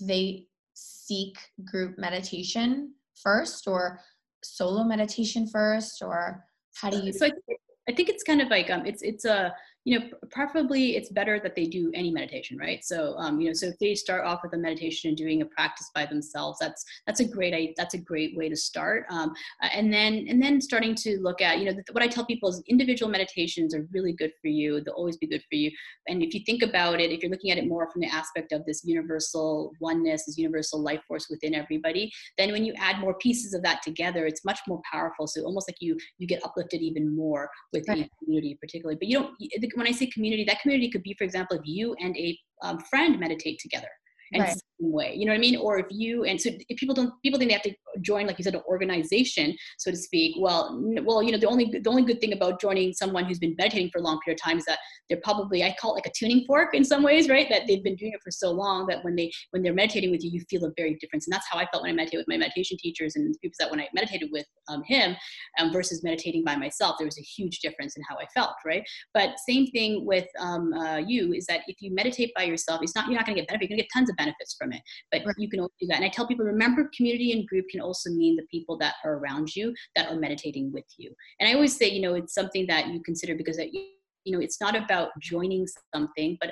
[0.00, 4.00] they seek group meditation first or
[4.42, 8.48] solo meditation first or how do you so I think, I think it's kind of
[8.48, 9.52] like um it's it's a
[9.88, 12.84] you know, preferably it's better that they do any meditation, right?
[12.84, 15.46] So, um, you know, so if they start off with a meditation and doing a
[15.46, 19.06] practice by themselves, that's that's a great that's a great way to start.
[19.08, 19.32] Um,
[19.72, 22.62] and then and then starting to look at, you know, what I tell people is
[22.68, 24.82] individual meditations are really good for you.
[24.82, 25.70] They'll always be good for you.
[26.06, 28.52] And if you think about it, if you're looking at it more from the aspect
[28.52, 33.14] of this universal oneness, this universal life force within everybody, then when you add more
[33.14, 35.26] pieces of that together, it's much more powerful.
[35.26, 37.96] So almost like you you get uplifted even more with right.
[37.96, 38.98] the community, particularly.
[39.00, 39.34] But you don't
[39.78, 42.78] when I say community, that community could be, for example, if you and a um,
[42.90, 43.88] friend meditate together
[44.32, 44.50] and right.
[44.50, 45.56] same way you know what i mean?
[45.56, 48.38] Or if you and so if people don't people think they have to join like
[48.38, 52.04] you said an organization so to speak well well you know the only the only
[52.04, 54.64] good thing about joining someone who's been meditating for a long period of time is
[54.66, 57.48] that they're probably i call it like a tuning fork in some ways right?
[57.50, 60.22] That they've been doing it for so long that when they when they're meditating with
[60.22, 61.26] you you feel a very difference.
[61.26, 63.70] And that's how i felt when i meditated with my meditation teachers and people that
[63.70, 65.16] when i meditated with um, him
[65.58, 68.82] um, versus meditating by myself there was a huge difference in how i felt right?
[69.14, 72.94] But same thing with um, uh, you is that if you meditate by yourself it's
[72.94, 74.72] not you're not going to get benefit you're going to get tons of benefits from
[74.72, 74.82] it.
[75.10, 75.34] But right.
[75.38, 75.96] you can do that.
[75.96, 79.14] And i tell people remember community and group can also mean the people that are
[79.14, 81.14] around you that are meditating with you.
[81.40, 83.86] And i always say you know it's something that you consider because that you,
[84.24, 86.50] you know it's not about joining something but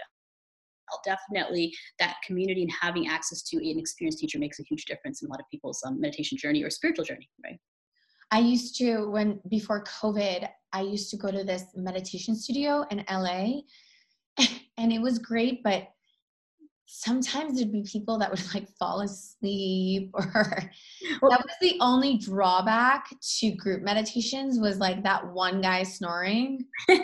[1.05, 5.26] definitely that community and having access to an experienced teacher makes a huge difference in
[5.26, 7.59] a lot of people's um, meditation journey or spiritual journey right?
[8.31, 13.05] I used to when before covid i used to go to this meditation studio in
[13.11, 13.61] la
[14.79, 15.88] and it was great but
[16.87, 20.33] sometimes there'd be people that would like fall asleep or
[21.20, 26.64] well, that was the only drawback to group meditations was like that one guy snoring.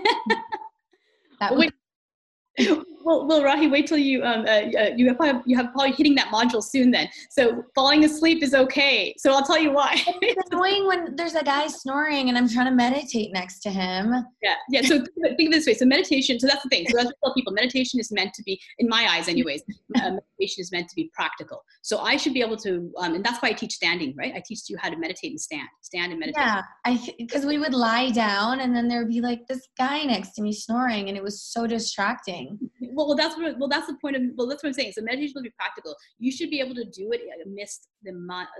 [1.40, 5.56] That was, well, well, Rahi, wait till you um, uh, uh, you have probably, you
[5.56, 6.90] have probably hitting that module soon.
[6.90, 9.14] Then, so falling asleep is okay.
[9.18, 10.02] So I'll tell you why.
[10.22, 14.14] it's annoying when there's a guy snoring and I'm trying to meditate next to him.
[14.42, 14.82] Yeah, yeah.
[14.82, 15.04] So
[15.36, 15.74] think of this way.
[15.74, 16.38] So meditation.
[16.38, 16.86] So that's the thing.
[16.88, 17.52] So that's what I tell people.
[17.52, 19.62] Meditation is meant to be, in my eyes, anyways.
[19.94, 21.62] Uh, meditation is meant to be practical.
[21.82, 24.14] So I should be able to, um, and that's why I teach standing.
[24.16, 24.32] Right?
[24.34, 26.42] I teach you how to meditate and stand, stand and meditate.
[26.42, 30.04] Yeah, I because we would lie down and then there would be like this guy
[30.04, 32.58] next to me snoring, and it was so distracting
[32.94, 34.92] well, well, that's what well that's the point of well that's what I'm saying.
[34.92, 35.94] So meditation will be practical.
[36.18, 38.12] You should be able to do it amidst the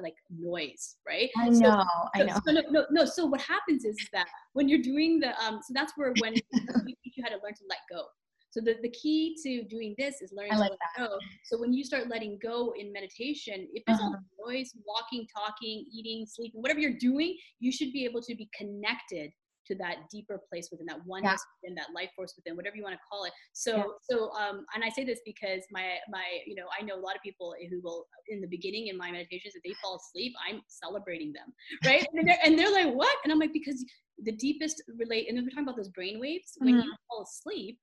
[0.03, 1.31] like noise, right?
[1.37, 2.41] I know, so, I know.
[2.47, 3.05] So, no, no, no.
[3.05, 6.35] So what happens is that when you're doing the um, so that's where when
[6.85, 8.05] we teach you how to learn to let go.
[8.53, 11.09] So the, the key to doing this is learning like to let that.
[11.09, 11.19] go.
[11.45, 14.11] So when you start letting go in meditation, if there's uh-huh.
[14.45, 18.51] all noise, walking, talking, eating, sleeping, whatever you're doing, you should be able to be
[18.55, 19.33] connected
[19.67, 21.61] to that deeper place within that oneness yeah.
[21.63, 23.85] within that life force within whatever you want to call it so yeah.
[24.03, 27.17] so um and i say this because my my you know i know a lot
[27.17, 30.61] of people who will in the beginning in my meditations if they fall asleep i'm
[30.69, 31.53] celebrating them
[31.85, 33.85] right and, they're, and they're like what and i'm like because
[34.25, 36.85] the deepest relate and then we're talking about those brain waves when mm-hmm.
[36.85, 37.79] you fall asleep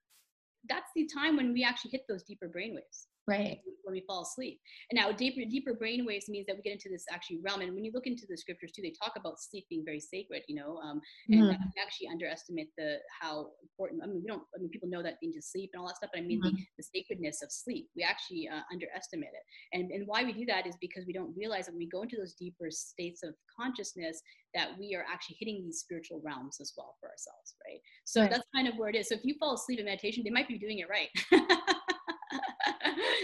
[0.67, 3.59] that's the time when we actually hit those deeper brain waves right.
[3.83, 4.59] when we fall asleep.
[4.91, 7.73] And now deeper deeper brain waves means that we get into this actually realm and
[7.73, 10.55] when you look into the scriptures too they talk about sleep being very sacred you
[10.55, 11.47] know um, and mm-hmm.
[11.47, 15.15] we actually underestimate the how important i mean we don't i mean people know that
[15.21, 16.55] into sleep and all that stuff but i mean mm-hmm.
[16.55, 17.87] the, the, sacredness of sleep.
[17.95, 19.77] We actually uh, underestimate it.
[19.77, 22.03] And and why we do that is because we don't realize that when we go
[22.03, 24.21] into those deeper states of consciousness
[24.55, 27.79] that we are actually hitting these spiritual realms as well for ourselves right?
[28.05, 28.31] So right.
[28.31, 29.09] that's kind of where it is.
[29.09, 31.09] So if you fall asleep in meditation they might be doing it right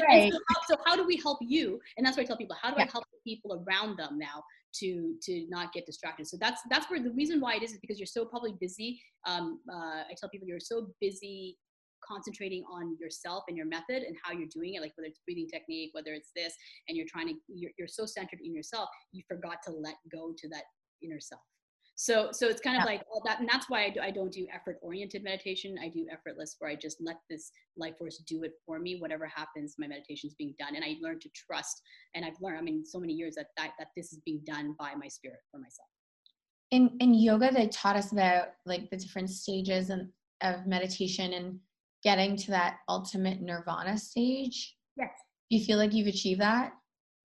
[0.07, 0.31] right.
[0.31, 1.79] So how, so, how, do we help you?
[1.97, 2.85] And that's why I tell people, how do yeah.
[2.85, 4.43] I help the people around them now
[4.75, 6.27] to to not get distracted?
[6.27, 9.01] So that's that's where the reason why it is is because you're so probably busy.
[9.27, 11.57] Um, uh, I tell people you're so busy
[12.07, 15.47] concentrating on yourself and your method and how you're doing it like whether it's breathing
[15.51, 16.53] technique whether it's this
[16.87, 20.31] and you're trying to you're, you're so centered in yourself you forgot to let go
[20.37, 20.65] to that
[21.01, 21.41] inner self
[21.95, 22.97] so so it's kind of yeah.
[22.97, 25.77] like all that and that's why I, do, I don't do effort oriented meditation.
[25.81, 29.25] I do effortless where i just let this life force do it for me whatever
[29.33, 30.75] happens my meditation is being done.
[30.75, 31.81] And i learn to trust
[32.13, 34.75] and i've learned i mean so many years that that, that this is being done
[34.77, 35.87] by my spirit for myself.
[36.71, 40.09] In in yoga they taught us about like the different stages and
[40.41, 41.59] of meditation and
[42.03, 45.09] getting to that ultimate nirvana stage yes.
[45.49, 46.73] do you feel like you've achieved that?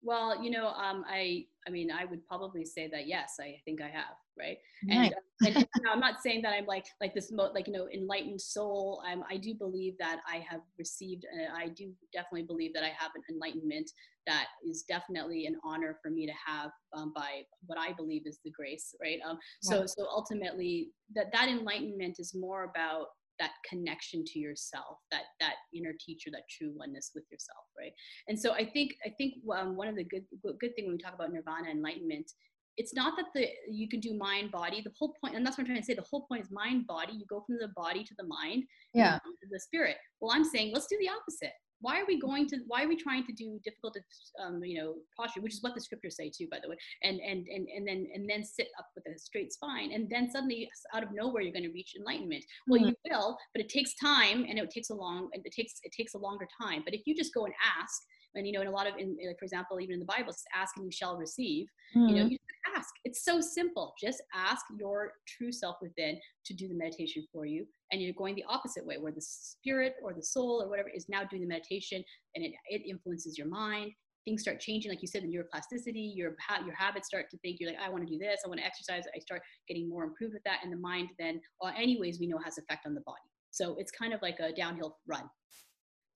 [0.03, 3.81] Well you know um, i i mean i would probably say that yes i think
[3.81, 4.59] i have right?
[4.85, 5.13] Nice.
[5.43, 7.73] and, and you know, i'm not saying that i'm like like this mo- like you
[7.73, 9.03] know enlightened soul.
[9.07, 12.93] I'm, i do believe that i have received uh, i do definitely believe that i
[12.99, 13.91] have an enlightenment
[14.27, 18.39] that is definitely an honor for me to have um, by what i believe is
[18.45, 19.19] the grace right?
[19.27, 23.07] Um, so so ultimately that that enlightenment is more about
[23.39, 27.93] that connection to yourself that that inner teacher that true oneness with yourself right?
[28.29, 30.25] And so i think i think um, one of the good
[30.61, 32.31] good thing when we talk about nirvana enlightenment
[32.79, 35.63] it's not that the you can do mind body the whole point and that's what
[35.63, 38.03] i'm trying to say the whole point is mind body you go from the body
[38.05, 38.65] to the mind
[38.95, 39.19] yeah.
[39.19, 39.97] to the spirit.
[40.21, 42.97] Well i'm saying let's do the opposite why are we going to why are we
[42.97, 43.97] trying to do difficult
[44.43, 47.21] um, you know posture which is what the scriptures say too by the way and
[47.21, 50.69] and and and then and then sit up with a straight spine and then suddenly
[50.95, 52.45] out of nowhere you're going to reach enlightenment.
[52.67, 52.91] Well mm-hmm.
[52.91, 55.93] you will but it takes time and it takes a long and it takes it
[55.93, 56.83] takes a longer time.
[56.85, 58.03] But if you just go and ask
[58.35, 60.31] and you know in a lot of in like for example even in the bible
[60.31, 62.09] it's ask and you shall receive mm-hmm.
[62.09, 62.39] you know you
[62.77, 62.95] ask.
[63.05, 63.95] It's so simple.
[64.01, 68.35] Just ask your true self within to do the meditation for you and you're going
[68.35, 71.49] the opposite way where the spirit or the soul or whatever is now doing the
[71.49, 72.03] meditation
[72.35, 73.91] and it, it influences your mind
[74.25, 77.71] things start changing like you said the neuroplasticity your your habits start to think you're
[77.71, 80.35] like i want to do this i want to exercise i start getting more improved
[80.35, 83.19] with that and the mind then well, anyways we know has effect on the body
[83.51, 85.29] so it's kind of like a downhill run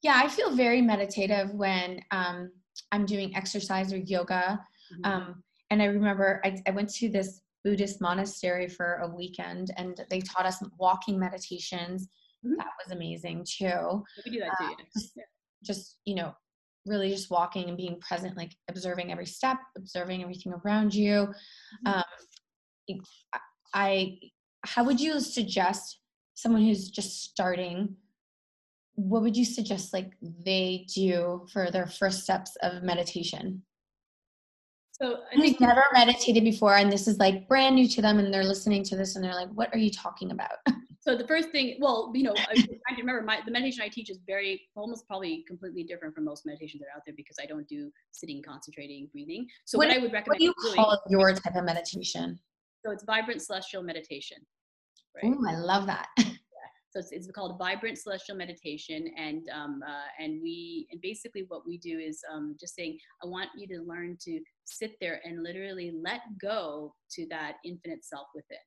[0.02, 2.50] yeah, I feel very meditative when um,
[2.90, 4.60] I'm doing exercise or yoga.
[4.92, 5.04] Mm-hmm.
[5.04, 10.04] Um, and I remember I, I, went to this Buddhist monastery for a weekend and
[10.10, 12.08] they taught us walking meditations.
[12.44, 12.56] Mm-hmm.
[12.58, 14.02] That was amazing too.
[14.24, 14.64] We do that too.
[14.64, 15.18] Uh, just,
[15.64, 16.34] just, you know,
[16.86, 21.28] really just walking and being present, like observing every step, observing everything around you.
[21.86, 21.88] Mm-hmm.
[21.88, 23.00] Um,
[23.74, 24.18] I,
[24.64, 26.00] how would you suggest
[26.34, 27.96] someone who's just starting
[28.94, 33.62] what would you suggest like they do for their first steps of meditation?
[34.92, 38.44] So they've never meditated before and this is like brand new to them and they're
[38.44, 40.58] listening to this and they're like, what are you talking about?
[41.02, 44.08] So the first thing, well, you know, I, I remember my, the meditation I teach
[44.08, 47.46] is very, almost probably completely different from most meditations that are out there because I
[47.46, 49.48] don't do sitting, concentrating, breathing.
[49.64, 50.28] So what, what I would recommend.
[50.28, 52.38] What do you call your type of meditation?
[52.86, 54.36] So it's vibrant celestial meditation.
[55.16, 55.34] Right?
[55.36, 56.06] Oh, I love that.
[56.92, 61.66] So it's, it's called Vibrant Celestial Meditation, and um, uh, and we and basically what
[61.66, 65.42] we do is um, just saying, I want you to learn to sit there and
[65.42, 68.58] literally let go to that infinite self within,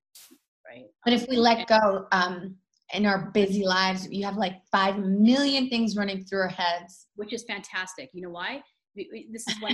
[0.68, 0.86] right?
[1.04, 2.56] But if we let go, um,
[2.96, 7.32] in our busy lives, you have like five million things running through our heads, which
[7.32, 8.10] is fantastic.
[8.14, 8.64] You know why?
[8.96, 9.74] This is what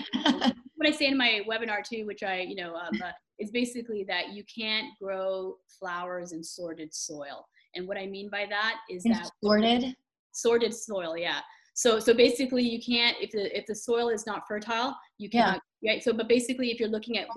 [0.75, 4.03] what I say in my webinar too, which I you know um, uh, is basically
[4.09, 9.03] that you can't grow flowers in sordid soil and what I mean by that is
[9.03, 9.95] that sorted
[10.31, 11.39] sorted soil, yeah.
[11.73, 15.61] So so basically you can't if the if the soil is not fertile, you cannot.
[15.85, 16.03] Right.
[16.03, 17.27] So but basically if you're looking at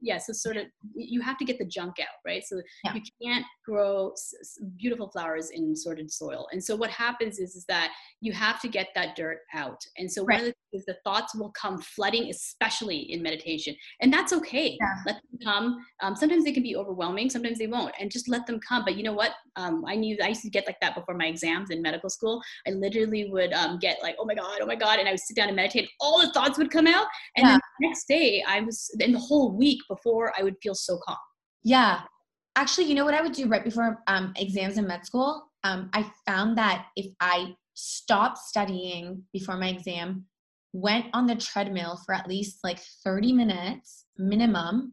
[0.00, 2.42] yeah, so sort of you have to get the junk out, right?
[2.44, 2.94] So yeah.
[2.94, 4.12] you can't grow
[4.76, 6.46] beautiful flowers in sorted soil.
[6.52, 9.80] And so what happens is is that you have to get that dirt out.
[9.98, 10.36] And so right.
[10.36, 14.32] one of the things is the thoughts will come flooding, especially in meditation, and that's
[14.32, 14.76] okay.
[14.80, 14.94] Yeah.
[15.06, 15.84] Let them come.
[16.02, 18.84] Um, sometimes they can be overwhelming, sometimes they won't, and just let them come.
[18.84, 19.32] But you know what?
[19.56, 22.40] Um, I knew I used to get like that before my exams in medical school.
[22.66, 25.20] I literally would um, get like, oh my god, oh my god, and I would
[25.20, 25.88] sit down and meditate.
[26.00, 27.06] All the thoughts would come out,
[27.36, 27.52] and yeah.
[27.52, 30.98] then the next day I was in the whole week before I would feel so
[31.06, 31.16] calm.
[31.62, 32.00] Yeah.
[32.56, 35.50] Actually, you know what I would do right before um, exams in med school?
[35.64, 40.24] Um, I found that if I stopped studying before my exam,
[40.72, 44.92] went on the treadmill for at least like 30 minutes minimum.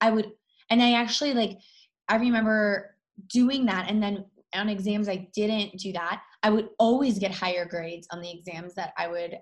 [0.00, 0.30] I would,
[0.70, 1.58] and I actually like,
[2.08, 2.96] I remember
[3.28, 3.90] doing that.
[3.90, 4.24] And then
[4.54, 6.22] on exams, I didn't do that.
[6.42, 9.38] I would always get higher grades on the exams that I would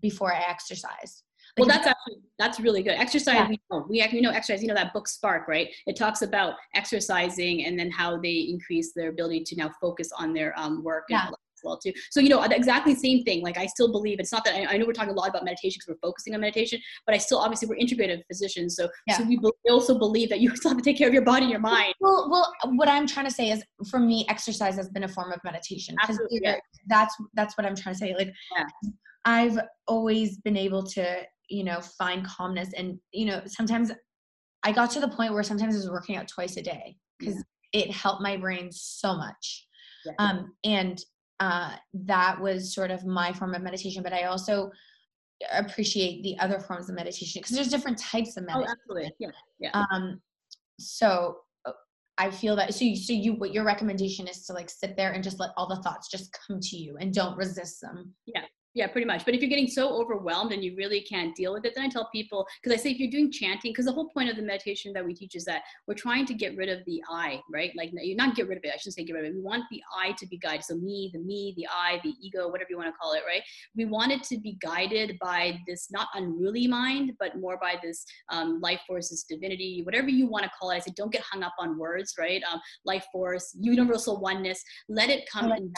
[0.00, 1.24] before I exercised.
[1.58, 2.92] Well, that's actually that's really good.
[2.92, 3.48] Exercise, yeah.
[3.48, 4.62] we know we we know exercise.
[4.62, 5.68] You know that book Spark, right?
[5.86, 10.32] It talks about exercising and then how they increase their ability to now focus on
[10.32, 11.26] their um, work yeah.
[11.26, 11.92] and well too.
[12.10, 13.42] So you know, the exactly same thing.
[13.42, 15.44] Like I still believe it's not that I, I know we're talking a lot about
[15.44, 18.76] meditation because we're focusing on meditation, but I still obviously we're integrative physicians.
[18.76, 19.18] So yeah.
[19.18, 21.42] so we be- also believe that you still have to take care of your body
[21.42, 21.94] and your mind.
[22.00, 25.32] Well, well, what I'm trying to say is, for me, exercise has been a form
[25.32, 25.96] of meditation.
[26.02, 26.56] Absolutely, yeah.
[26.88, 28.14] That's that's what I'm trying to say.
[28.14, 28.64] Like, yeah.
[29.24, 31.22] I've always been able to,
[31.52, 33.92] you know, find calmness, and you know, sometimes
[34.62, 37.44] I got to the point where sometimes I was working out twice a day because
[37.72, 37.82] yeah.
[37.82, 39.66] it helped my brain so much.
[40.04, 40.12] Yeah.
[40.18, 41.02] Um, and
[41.40, 44.02] uh, that was sort of my form of meditation.
[44.02, 44.70] But I also
[45.52, 48.68] appreciate the other forms of meditation because there's different types of oh, meditation.
[48.68, 49.12] Oh, absolutely.
[49.18, 49.30] Yeah.
[49.58, 49.84] Yeah.
[49.92, 50.20] Um,
[50.78, 51.38] so
[52.18, 55.12] I feel that so you, so you what your recommendation is to like sit there
[55.12, 58.12] and just let all the thoughts just come to you and don't resist them.
[58.26, 58.42] Yeah.
[58.74, 59.26] Yeah, pretty much.
[59.26, 61.88] But if you're getting so overwhelmed and you really can't deal with it, then I
[61.88, 64.42] tell people because I say if you're doing chanting, because the whole point of the
[64.42, 67.70] meditation that we teach is that we're trying to get rid of the I, right?
[67.76, 68.72] Like you not get rid of it.
[68.74, 69.36] I shouldn't say get rid of it.
[69.36, 70.64] We want the I to be guided.
[70.64, 73.42] So me, the me, the I, the ego, whatever you want to call it, right?
[73.76, 78.06] We want it to be guided by this not unruly mind, but more by this
[78.30, 80.76] um, life force, this divinity, whatever you want to call it.
[80.76, 82.42] I said don't get hung up on words, right?
[82.50, 84.62] Um, life force, universal oneness.
[84.88, 85.74] Let it come like and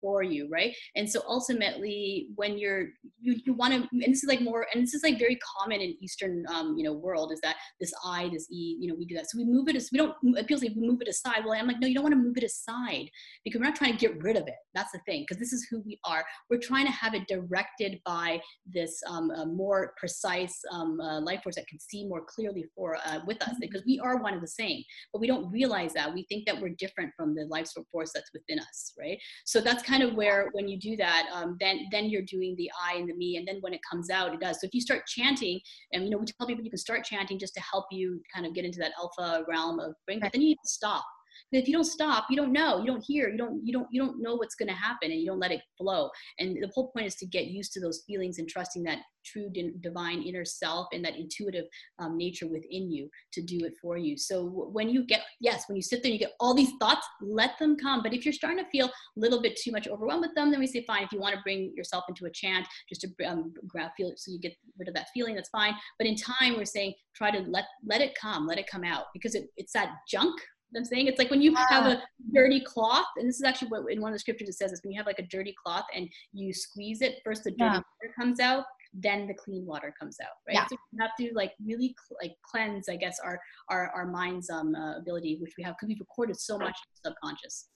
[0.00, 0.74] for you right?
[0.96, 2.88] And so ultimately when you're
[3.20, 5.80] you, you want to and this is like more and this is like very common
[5.80, 9.06] in eastern um, you know world is that this i this e you know we
[9.06, 9.30] do that.
[9.30, 11.44] So we move it as we don't it feels like we move it aside.
[11.44, 13.08] Well i'm like no you don't want to move it aside
[13.44, 14.54] because we're not trying to get rid of it.
[14.74, 16.24] That's the thing because this is who we are.
[16.50, 21.56] We're trying to have it directed by this um, more precise um, uh, life force
[21.56, 24.48] that can see more clearly for uh, with us because we are one of the
[24.48, 24.82] same
[25.12, 26.12] but we don't realize that.
[26.12, 29.18] We think that we're different from the life force that's within us right?
[29.44, 32.70] So that's kind of where when you do that, um, then then you're doing the
[32.84, 34.60] I and the me, and then when it comes out, it does.
[34.60, 35.60] So if you start chanting,
[35.92, 38.46] and you know we tell people you can start chanting just to help you kind
[38.46, 41.04] of get into that alpha realm of brain, but then you need to stop
[41.52, 44.00] if you don't stop, you don't know, you don't hear, you don't, you don't, you
[44.00, 46.10] don't know what's going to happen, and you don't let it flow.
[46.38, 49.50] And the whole point is to get used to those feelings and trusting that true
[49.80, 51.64] divine inner self and that intuitive
[51.98, 54.16] um, nature within you to do it for you.
[54.16, 57.06] So when you get, yes, when you sit there and you get all these thoughts,
[57.20, 58.02] let them come.
[58.02, 60.60] But if you're starting to feel a little bit too much overwhelmed with them, then
[60.60, 61.02] we say, fine.
[61.02, 64.32] If you want to bring yourself into a chant, just to um, grab feel so
[64.32, 65.74] you get rid of that feeling, that's fine.
[65.98, 69.06] But in time, we're saying try to let let it come, let it come out
[69.12, 70.40] because it, it's that junk
[70.76, 72.02] I'm saying it's like when you have a
[72.34, 74.80] dirty cloth, and this is actually what in one of the scriptures it says is
[74.82, 77.70] when you have like a dirty cloth and you squeeze it, first the dirty yeah.
[77.70, 80.54] water comes out, then the clean water comes out, right?
[80.54, 80.66] Yeah.
[80.66, 83.40] So we have to like really cl- like cleanse, I guess, our
[83.70, 87.68] our our mind's um uh, ability, which we have because we've recorded so much subconscious.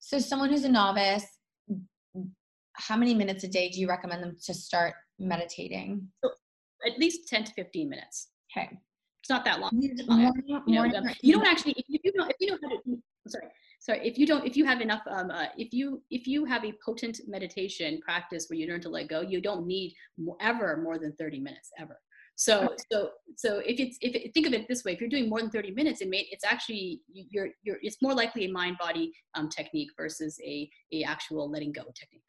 [0.00, 1.26] So someone who's a novice,
[2.74, 6.08] how many minutes a day do you recommend them to start meditating?
[6.24, 6.30] So
[6.86, 8.28] at least 10 to 15 minutes.
[8.56, 8.78] Okay.
[9.28, 9.70] It's not that long.
[9.74, 13.44] you, know, um, you don't actually if you know if you know how to sorry.
[13.78, 16.64] Sorry if you don't if you have enough um, uh, if you if you have
[16.64, 20.78] a potent meditation practice where you learn to let go you don't need more, ever
[20.78, 22.00] more than 30 minutes ever.
[22.36, 25.28] So so so if it's if it, think of it this way if you're doing
[25.28, 28.78] more than 30 minutes it may it's actually you're you're it's more likely a mind
[28.78, 32.22] body um, technique versus a a actual letting go technique.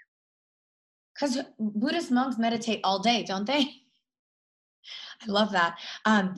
[1.15, 3.61] Because buddhist monks meditate all day don't they?
[5.21, 5.77] I love that.
[6.05, 6.35] Um,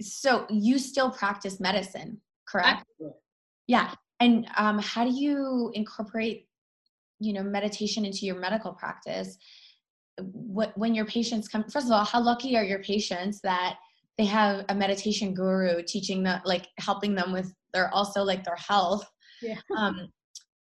[0.00, 2.84] so you still practice medicine, correct?
[2.92, 3.18] Absolutely.
[3.66, 3.94] Yeah.
[4.20, 6.46] And um, how do you incorporate,
[7.20, 9.36] you know, meditation into your medical practice?
[10.18, 11.64] What when your patients come?
[11.64, 13.76] First of all, how lucky are your patients that
[14.16, 18.56] they have a meditation guru teaching them, like helping them with their also like their
[18.56, 19.06] health?
[19.42, 19.58] Yeah.
[19.76, 20.08] Um,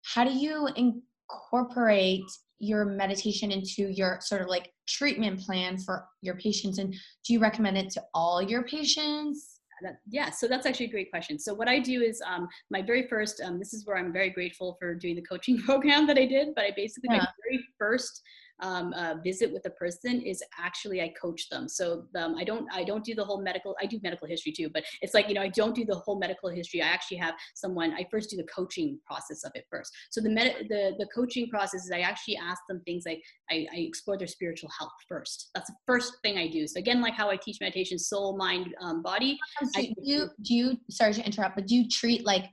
[0.04, 2.22] how do you incorporate
[2.62, 6.94] your meditation into your sort of like treatment plan for your patients and
[7.26, 11.10] do you recommend it to all your patients that, yeah, so that's actually a great
[11.10, 11.40] question.
[11.40, 14.30] So what I do is um, my very first, um, this is where I'm very
[14.30, 17.18] grateful for doing the coaching program that I did, but I basically, yeah.
[17.18, 18.22] my very first
[18.60, 21.68] um, uh, visit with a person is actually I coach them.
[21.68, 23.76] So um, I don't I don't do the whole medical.
[23.80, 26.18] I do medical history too, but it's like you know I don't do the whole
[26.18, 26.82] medical history.
[26.82, 27.92] I actually have someone.
[27.92, 29.92] I first do the coaching process of it first.
[30.10, 33.66] So the med- the the coaching process is I actually ask them things like I,
[33.72, 35.50] I explore their spiritual health first.
[35.54, 36.66] That's the first thing I do.
[36.66, 39.38] So again, like how I teach meditation, soul, mind, um, body.
[39.74, 42.44] So do you do you sorry to interrupt, but do you treat like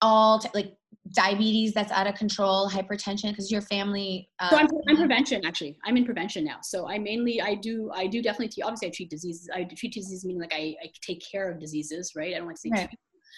[0.00, 0.74] all t- like
[1.12, 4.28] diabetes that's out of control, hypertension, because your family.
[4.40, 5.76] Uh, so I'm, I'm prevention actually.
[5.84, 6.58] I'm in prevention now.
[6.62, 9.48] So I mainly I do I do definitely obviously I treat diseases.
[9.54, 12.34] I treat diseases meaning like I, I take care of diseases, right?
[12.34, 12.90] I don't want to say right.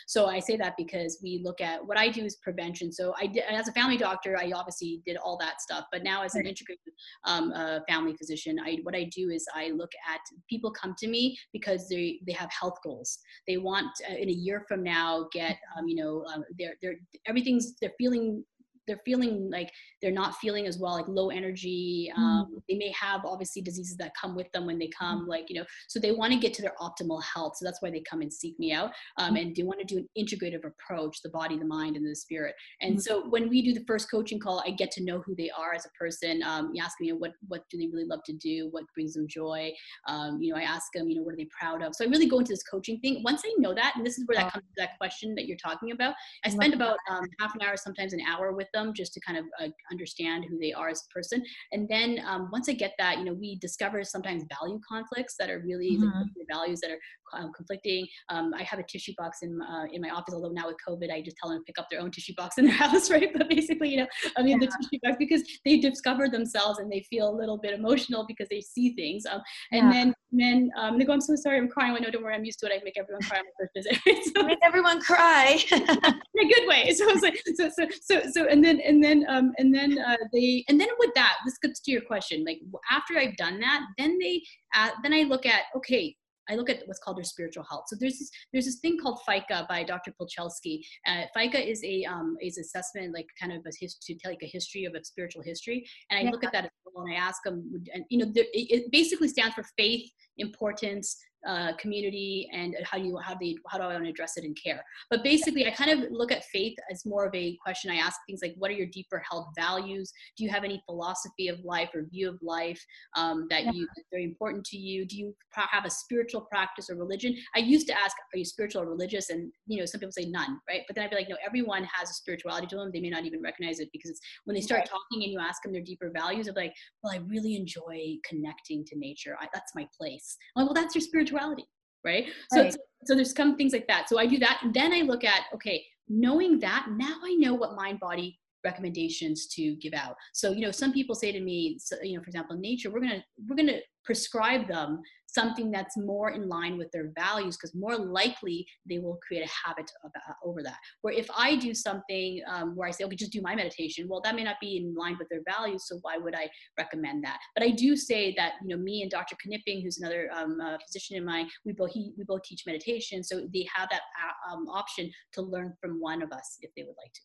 [0.07, 2.93] So I say that because we look at what I do is prevention.
[2.93, 5.85] So I did, as a family doctor, I obviously did all that stuff.
[5.93, 6.81] But now as an integrated
[7.25, 11.09] um, uh, family physician, I what I do is I look at people come to
[11.09, 13.19] me because they they have health goals.
[13.47, 16.97] They want uh, in a year from now get um, you know um, they're they're
[17.27, 18.45] everything's they're feeling
[18.87, 19.71] they're feeling like
[20.03, 22.63] they're not feeling as well like low energy um, mm.
[22.69, 25.67] they may have obviously diseases that come with them when they come like you know
[25.89, 28.33] so they want to get to their optimal health so that's why they come and
[28.33, 29.43] seek me out um, mm.
[29.43, 32.55] and they want to do an integrative approach the body the mind and the spirit
[32.81, 33.01] and mm.
[33.01, 35.75] so when we do the first coaching call i get to know who they are
[35.75, 38.21] as a person um, you ask me you know, what what do they really love
[38.25, 39.71] to do what brings them joy
[40.09, 42.09] um, you know i ask them you know what are they proud of so i
[42.09, 44.47] really go into this coaching thing once i know that and this is where that
[44.47, 44.51] oh.
[44.51, 46.15] comes to that question that you're talking about
[46.45, 49.39] i spend about um, half an hour sometimes an hour with them just to kind
[49.39, 51.43] of uh, understand who they are as a person.
[51.73, 55.51] And then um, once I get that, you know, we discover sometimes value conflicts that
[55.51, 56.23] are really mm-hmm.
[56.37, 56.99] the values that are
[57.33, 58.07] um, conflicting.
[58.29, 61.13] Um, I have a tissue box in uh, in my office, although now with COVID,
[61.13, 63.31] I just tell them to pick up their own tissue box in their house, right?
[63.33, 64.07] But basically, you know,
[64.37, 64.67] I mean, yeah.
[64.67, 68.49] the tissue box because they discover themselves and they feel a little bit emotional because
[68.51, 69.25] they see things.
[69.27, 69.41] Um,
[69.73, 69.93] and yeah.
[69.93, 71.95] then then um, they go, I'm so sorry, I'm crying.
[71.97, 72.73] I know, don't worry, I'm used to it.
[72.73, 74.33] I make everyone cry on my first visit.
[74.37, 76.93] so, make everyone cry in a good way.
[76.93, 80.65] So, so, so, so, so, so and then, and then, um, and then uh, they,
[80.69, 82.45] and then with that, this gets to your question.
[82.45, 82.59] Like
[82.91, 84.43] after I've done that, then they,
[84.75, 86.15] uh, then I look at, okay,
[86.51, 87.85] I look at what's called their spiritual health.
[87.87, 90.13] So there's this there's this thing called FICA by Dr.
[90.21, 90.81] Puchalski.
[91.07, 94.43] Uh, FICA is a um, is assessment like kind of a history to tell like
[94.43, 96.31] a history of a spiritual history, and I yeah.
[96.31, 99.29] look at that as well, and I ask them, and you know, it, it basically
[99.29, 101.17] stands for faith, importance,
[101.47, 104.37] uh, community and how do you how do you, how do I want to address
[104.37, 104.85] it in care?
[105.09, 107.91] But basically, I kind of look at faith as more of a question.
[107.91, 110.13] I ask things like, what are your deeper held values?
[110.37, 112.85] Do you have any philosophy of life or view of life
[113.17, 113.73] um, that yeah.
[113.73, 115.07] you that's very important to you?
[115.07, 117.35] Do you have a spiritual practice or religion?
[117.55, 119.31] I used to ask, are you spiritual or religious?
[119.31, 120.83] And you know, some people say none, right?
[120.87, 122.91] But then I'd be like, no, everyone has a spirituality to them.
[122.93, 124.91] They may not even recognize it because it's when they start right.
[124.91, 128.85] talking and you ask them their deeper values, of like, well, I really enjoy connecting
[128.87, 129.37] to nature.
[129.41, 130.30] I, that's my place.
[130.57, 131.67] I'm like, well, that's your spirituality
[132.05, 132.27] right?
[132.53, 132.77] So right.
[133.05, 134.09] so there's some things like that.
[134.09, 137.55] So i do that and then i look at okay knowing that now i know
[137.55, 140.17] what mind body recommendations to give out.
[140.33, 143.01] So you know some people say to me so, you know for example nature we're
[143.01, 147.97] to we're to prescribe them something that's more in line with their values because more
[147.97, 150.79] likely they will create a habit about, over that.
[151.03, 154.21] Where if i do something um, where i say okay just do my meditation well
[154.23, 156.49] that may not be in line with their values so why would i
[156.79, 157.39] recommend that?
[157.55, 160.77] But i do say that you know me and dr knipping who's another um, uh,
[160.87, 164.55] physician in mine we both he, we both teach meditation so they have that uh,
[164.55, 167.21] um, option to learn from one of us if they would like to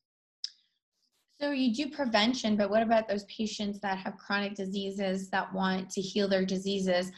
[1.40, 5.90] so you do prevention, but what about those patients that have chronic diseases that want
[5.92, 7.12] to heal their diseases?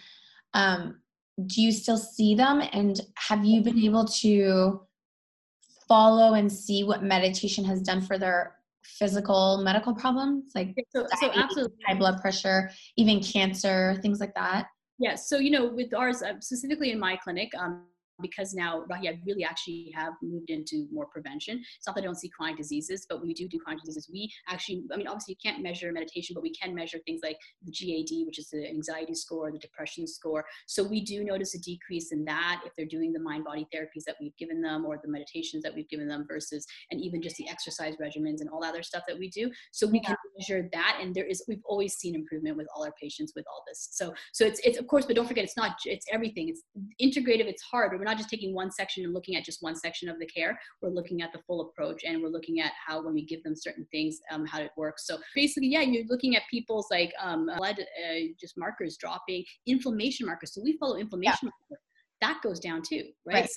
[0.54, 1.00] Um,
[1.46, 2.62] do you still see them?
[2.74, 4.82] And have you been able to
[5.88, 11.32] follow and see what meditation has done for their physical medical problems like so, so
[11.36, 11.78] absolutely.
[11.86, 14.68] high blood pressure, even cancer, things like that?
[14.98, 15.30] Yes.
[15.30, 17.84] So, you know, with ours, uh, specifically in my clinic, um,
[18.22, 21.58] because now Rahi, really actually have moved into more prevention.
[21.58, 24.10] It's not that I don't see chronic diseases, but we do do chronic diseases.
[24.12, 27.38] We actually, I mean, obviously you can't measure meditation, but we can measure things like
[27.64, 30.46] the GAD, which is the anxiety score, the depression score.
[30.68, 34.04] So we do notice a decrease in that if they're doing the mind body therapies
[34.06, 37.38] that we've given them or the meditations that we've given them versus, and even just
[37.38, 39.50] the exercise regimens and all that other stuff that we do.
[39.72, 40.10] So we yeah.
[40.10, 41.00] can measure that.
[41.02, 43.90] And there is, we've always seen improvement with all our patients with all this.
[43.92, 46.50] So, so it's, it's of course, but don't forget, it's not, it's everything.
[46.50, 46.64] It's
[47.02, 47.46] integrative.
[47.46, 50.18] It's hard, but not just taking one section and looking at just one section of
[50.18, 50.58] the care.
[50.82, 53.56] We're looking at the full approach and we're looking at how when we give them
[53.56, 55.06] certain things, um, how it works.
[55.06, 60.26] So basically, yeah, you're looking at people's like um, blood, uh, just markers dropping, inflammation
[60.26, 60.54] markers.
[60.54, 61.50] So we follow inflammation yeah.
[61.70, 61.82] marker.
[62.22, 63.42] That goes down too, right?
[63.42, 63.50] right.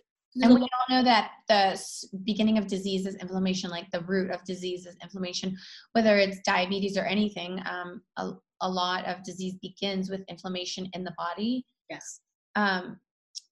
[0.42, 1.80] And we all know that the
[2.24, 5.56] beginning of disease is inflammation, like the root of disease is inflammation,
[5.92, 7.60] whether it's diabetes or anything.
[7.66, 11.64] Um, a, a lot of disease begins with inflammation in the body.
[11.88, 12.20] Yes.
[12.54, 13.00] Um,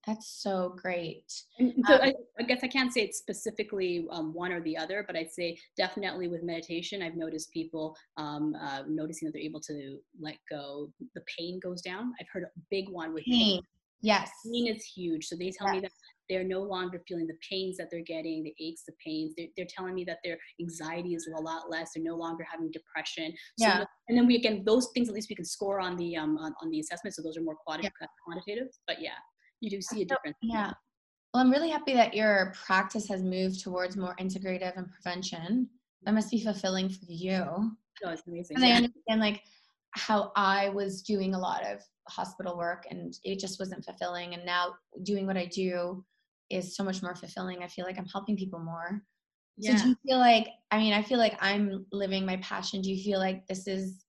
[0.08, 1.30] that's so great.
[1.60, 5.04] so um, I, I, guess I can't say it's specifically um, one or the other,
[5.06, 9.60] but I'd say definitely with meditation, I've noticed people um, uh, noticing that they're able
[9.60, 10.90] to let go.
[11.14, 12.14] The pain goes down.
[12.20, 13.56] I've heard a big one with pain.
[13.56, 13.62] pain.
[14.00, 14.30] Yes.
[14.46, 15.26] Pain is huge.
[15.26, 15.74] So they tell yes.
[15.74, 15.92] me that
[16.30, 19.34] they're no longer feeling the pains that they're getting, the aches, the pains.
[19.36, 21.90] They're, they're telling me that their anxiety is a lot less.
[21.94, 23.32] They're no longer having depression.
[23.58, 23.84] So yeah.
[24.08, 26.54] And then we, again, those things, at least we can score on the, um, on,
[26.62, 27.14] on the assessment.
[27.14, 28.06] So those are more quantitative, yeah.
[28.24, 29.18] quantitative, but yeah
[29.60, 30.36] you do see a difference.
[30.42, 30.72] Yeah.
[31.32, 35.68] Well, I'm really happy that your practice has moved towards more integrative and prevention.
[36.02, 37.76] that must be fulfilling for you.
[38.02, 38.56] No, it's amazing.
[38.56, 38.74] Because yeah.
[38.74, 39.42] I understand like
[39.92, 44.34] how I was doing a lot of hospital work and it just wasn't fulfilling.
[44.34, 46.04] And now doing what I do
[46.50, 47.62] is so much more fulfilling.
[47.62, 49.02] I feel like I'm helping people more.
[49.58, 49.76] Yeah.
[49.76, 52.80] So do you feel like I mean, I feel like I'm living my passion.
[52.80, 54.04] Do you feel like this is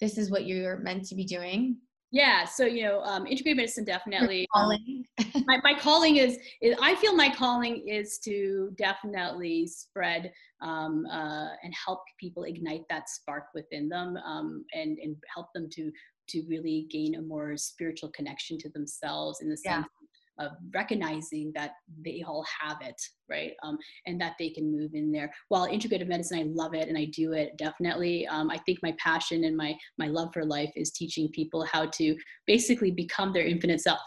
[0.00, 1.78] this is what you're meant to be doing?
[2.12, 4.46] Yeah, so you know, um, integrated medicine definitely.
[4.54, 5.04] Um,
[5.46, 10.32] my, my calling is, is, I feel my calling is to definitely spread
[10.62, 15.68] um, uh, and help people ignite that spark within them, um, and and help them
[15.72, 15.90] to
[16.28, 20.05] to really gain a more spiritual connection to themselves in the sense yeah
[20.38, 21.72] of recognizing that
[22.04, 23.52] they all have it, right?
[23.62, 25.32] Um, and that they can move in there.
[25.48, 28.26] While integrative medicine, I love it and I do it definitely.
[28.26, 31.86] Um, I think my passion and my my love for life is teaching people how
[31.86, 32.16] to
[32.46, 34.00] basically become their infinite self.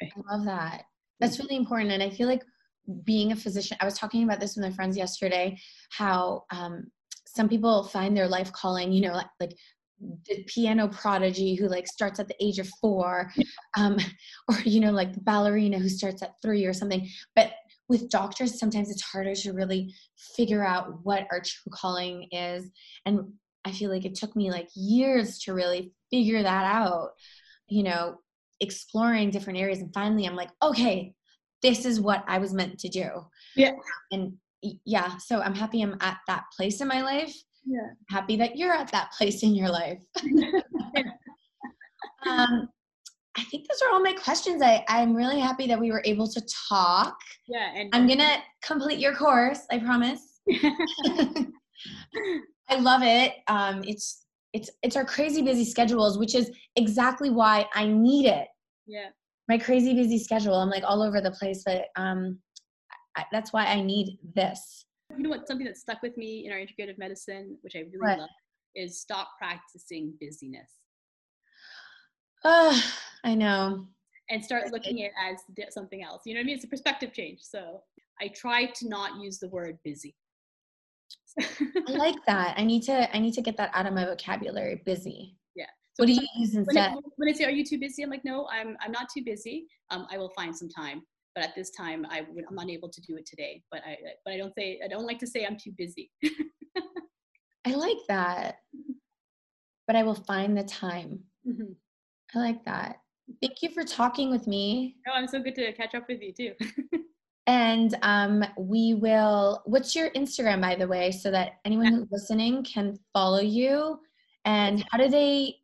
[0.00, 0.12] Right?
[0.16, 0.84] I love that.
[1.20, 2.44] That's really important, and I feel like
[3.04, 3.76] being a physician.
[3.80, 5.58] I was talking about this with my friends yesterday.
[5.90, 6.90] How um,
[7.26, 9.56] some people find their life calling, you know, like, like
[10.00, 13.32] the piano prodigy who like starts at the age of four
[13.76, 13.98] um,
[14.48, 17.08] or you know like the ballerina who starts at three or something.
[17.34, 17.52] But
[17.88, 19.94] with doctors sometimes it's harder to really
[20.36, 22.70] figure out what our true calling is.
[23.06, 23.32] And
[23.64, 27.10] i feel like it took me like years to really figure that out
[27.68, 28.16] you know
[28.60, 29.80] exploring different areas.
[29.80, 31.14] And finally i'm like okay
[31.60, 33.08] this is what i was meant to do.
[33.56, 33.72] Yeah.
[34.12, 34.34] And
[34.84, 37.34] yeah so i'm happy i'm at that place in my life
[37.68, 37.90] yeah.
[38.08, 40.00] happy that you're at that place in your life.
[42.26, 42.68] um,
[43.36, 44.62] I think those are all my questions.
[44.62, 47.16] I, I'm really happy that we were able to talk.
[47.46, 47.72] Yeah.
[47.74, 50.40] And I'm going to complete your course, I promise.
[52.70, 53.34] I love it.
[53.46, 58.48] Um, it's, it's, it's our crazy busy schedules, which is exactly why I need it.
[58.86, 59.10] Yeah.
[59.48, 60.54] My crazy busy schedule.
[60.54, 62.38] I'm like all over the place, but um,
[63.16, 64.86] I, that's why I need this
[65.18, 68.16] you know what something that stuck with me in our integrative medicine which i really
[68.18, 68.28] love
[68.74, 70.70] is stop practicing busyness.
[72.44, 72.80] Uh,
[73.24, 73.86] i know.
[74.30, 76.22] And start looking at it as something else.
[76.24, 76.56] You know what i mean?
[76.56, 77.40] It's a perspective change.
[77.42, 77.82] So
[78.20, 80.14] i try to not use the word busy.
[81.40, 81.44] I
[81.88, 82.54] like that.
[82.56, 85.36] I need to i need to get that out of my vocabulary busy.
[85.54, 85.66] Yeah.
[85.94, 88.02] So what do you use instead when, it, when I say are you too busy?
[88.02, 89.66] I'm like no i'm i'm not too busy.
[89.90, 91.02] Um, i will find some time
[91.38, 93.62] but at this time I would, I'm unable to do it today.
[93.70, 96.10] But I, but I don't say, I don't like to say I'm too busy.
[97.64, 98.56] I like that.
[99.86, 101.20] But I will find the time.
[101.46, 101.72] Mm-hmm.
[102.34, 102.96] I like that.
[103.40, 104.96] Thank you for talking with me.
[105.06, 106.54] Oh, I'm so good to catch up with you too.
[107.46, 112.64] and um, we will, what's your Instagram, by the way, so that anyone who's listening
[112.64, 114.00] can follow you?
[114.44, 115.54] And how do they,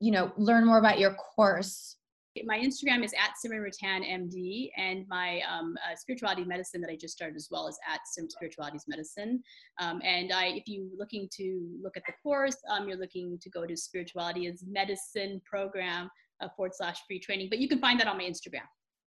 [0.00, 1.96] you know, learn more about your course?
[2.44, 6.96] My Instagram is at Simran Rattan MD, and my um, uh, spirituality medicine that I
[6.96, 9.42] just started as well is at Sim Spiritualities Medicine.
[9.80, 13.50] Um, and I, if you're looking to look at the course, um, you're looking to
[13.50, 16.10] go to Spirituality is Medicine program
[16.40, 17.48] uh, forward slash free training.
[17.50, 18.66] But you can find that on my Instagram.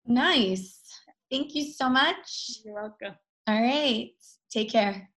[0.05, 0.81] Nice.
[1.29, 2.59] Thank you so much.
[2.63, 3.15] You're welcome.
[3.47, 4.11] All right.
[4.51, 5.07] Take care.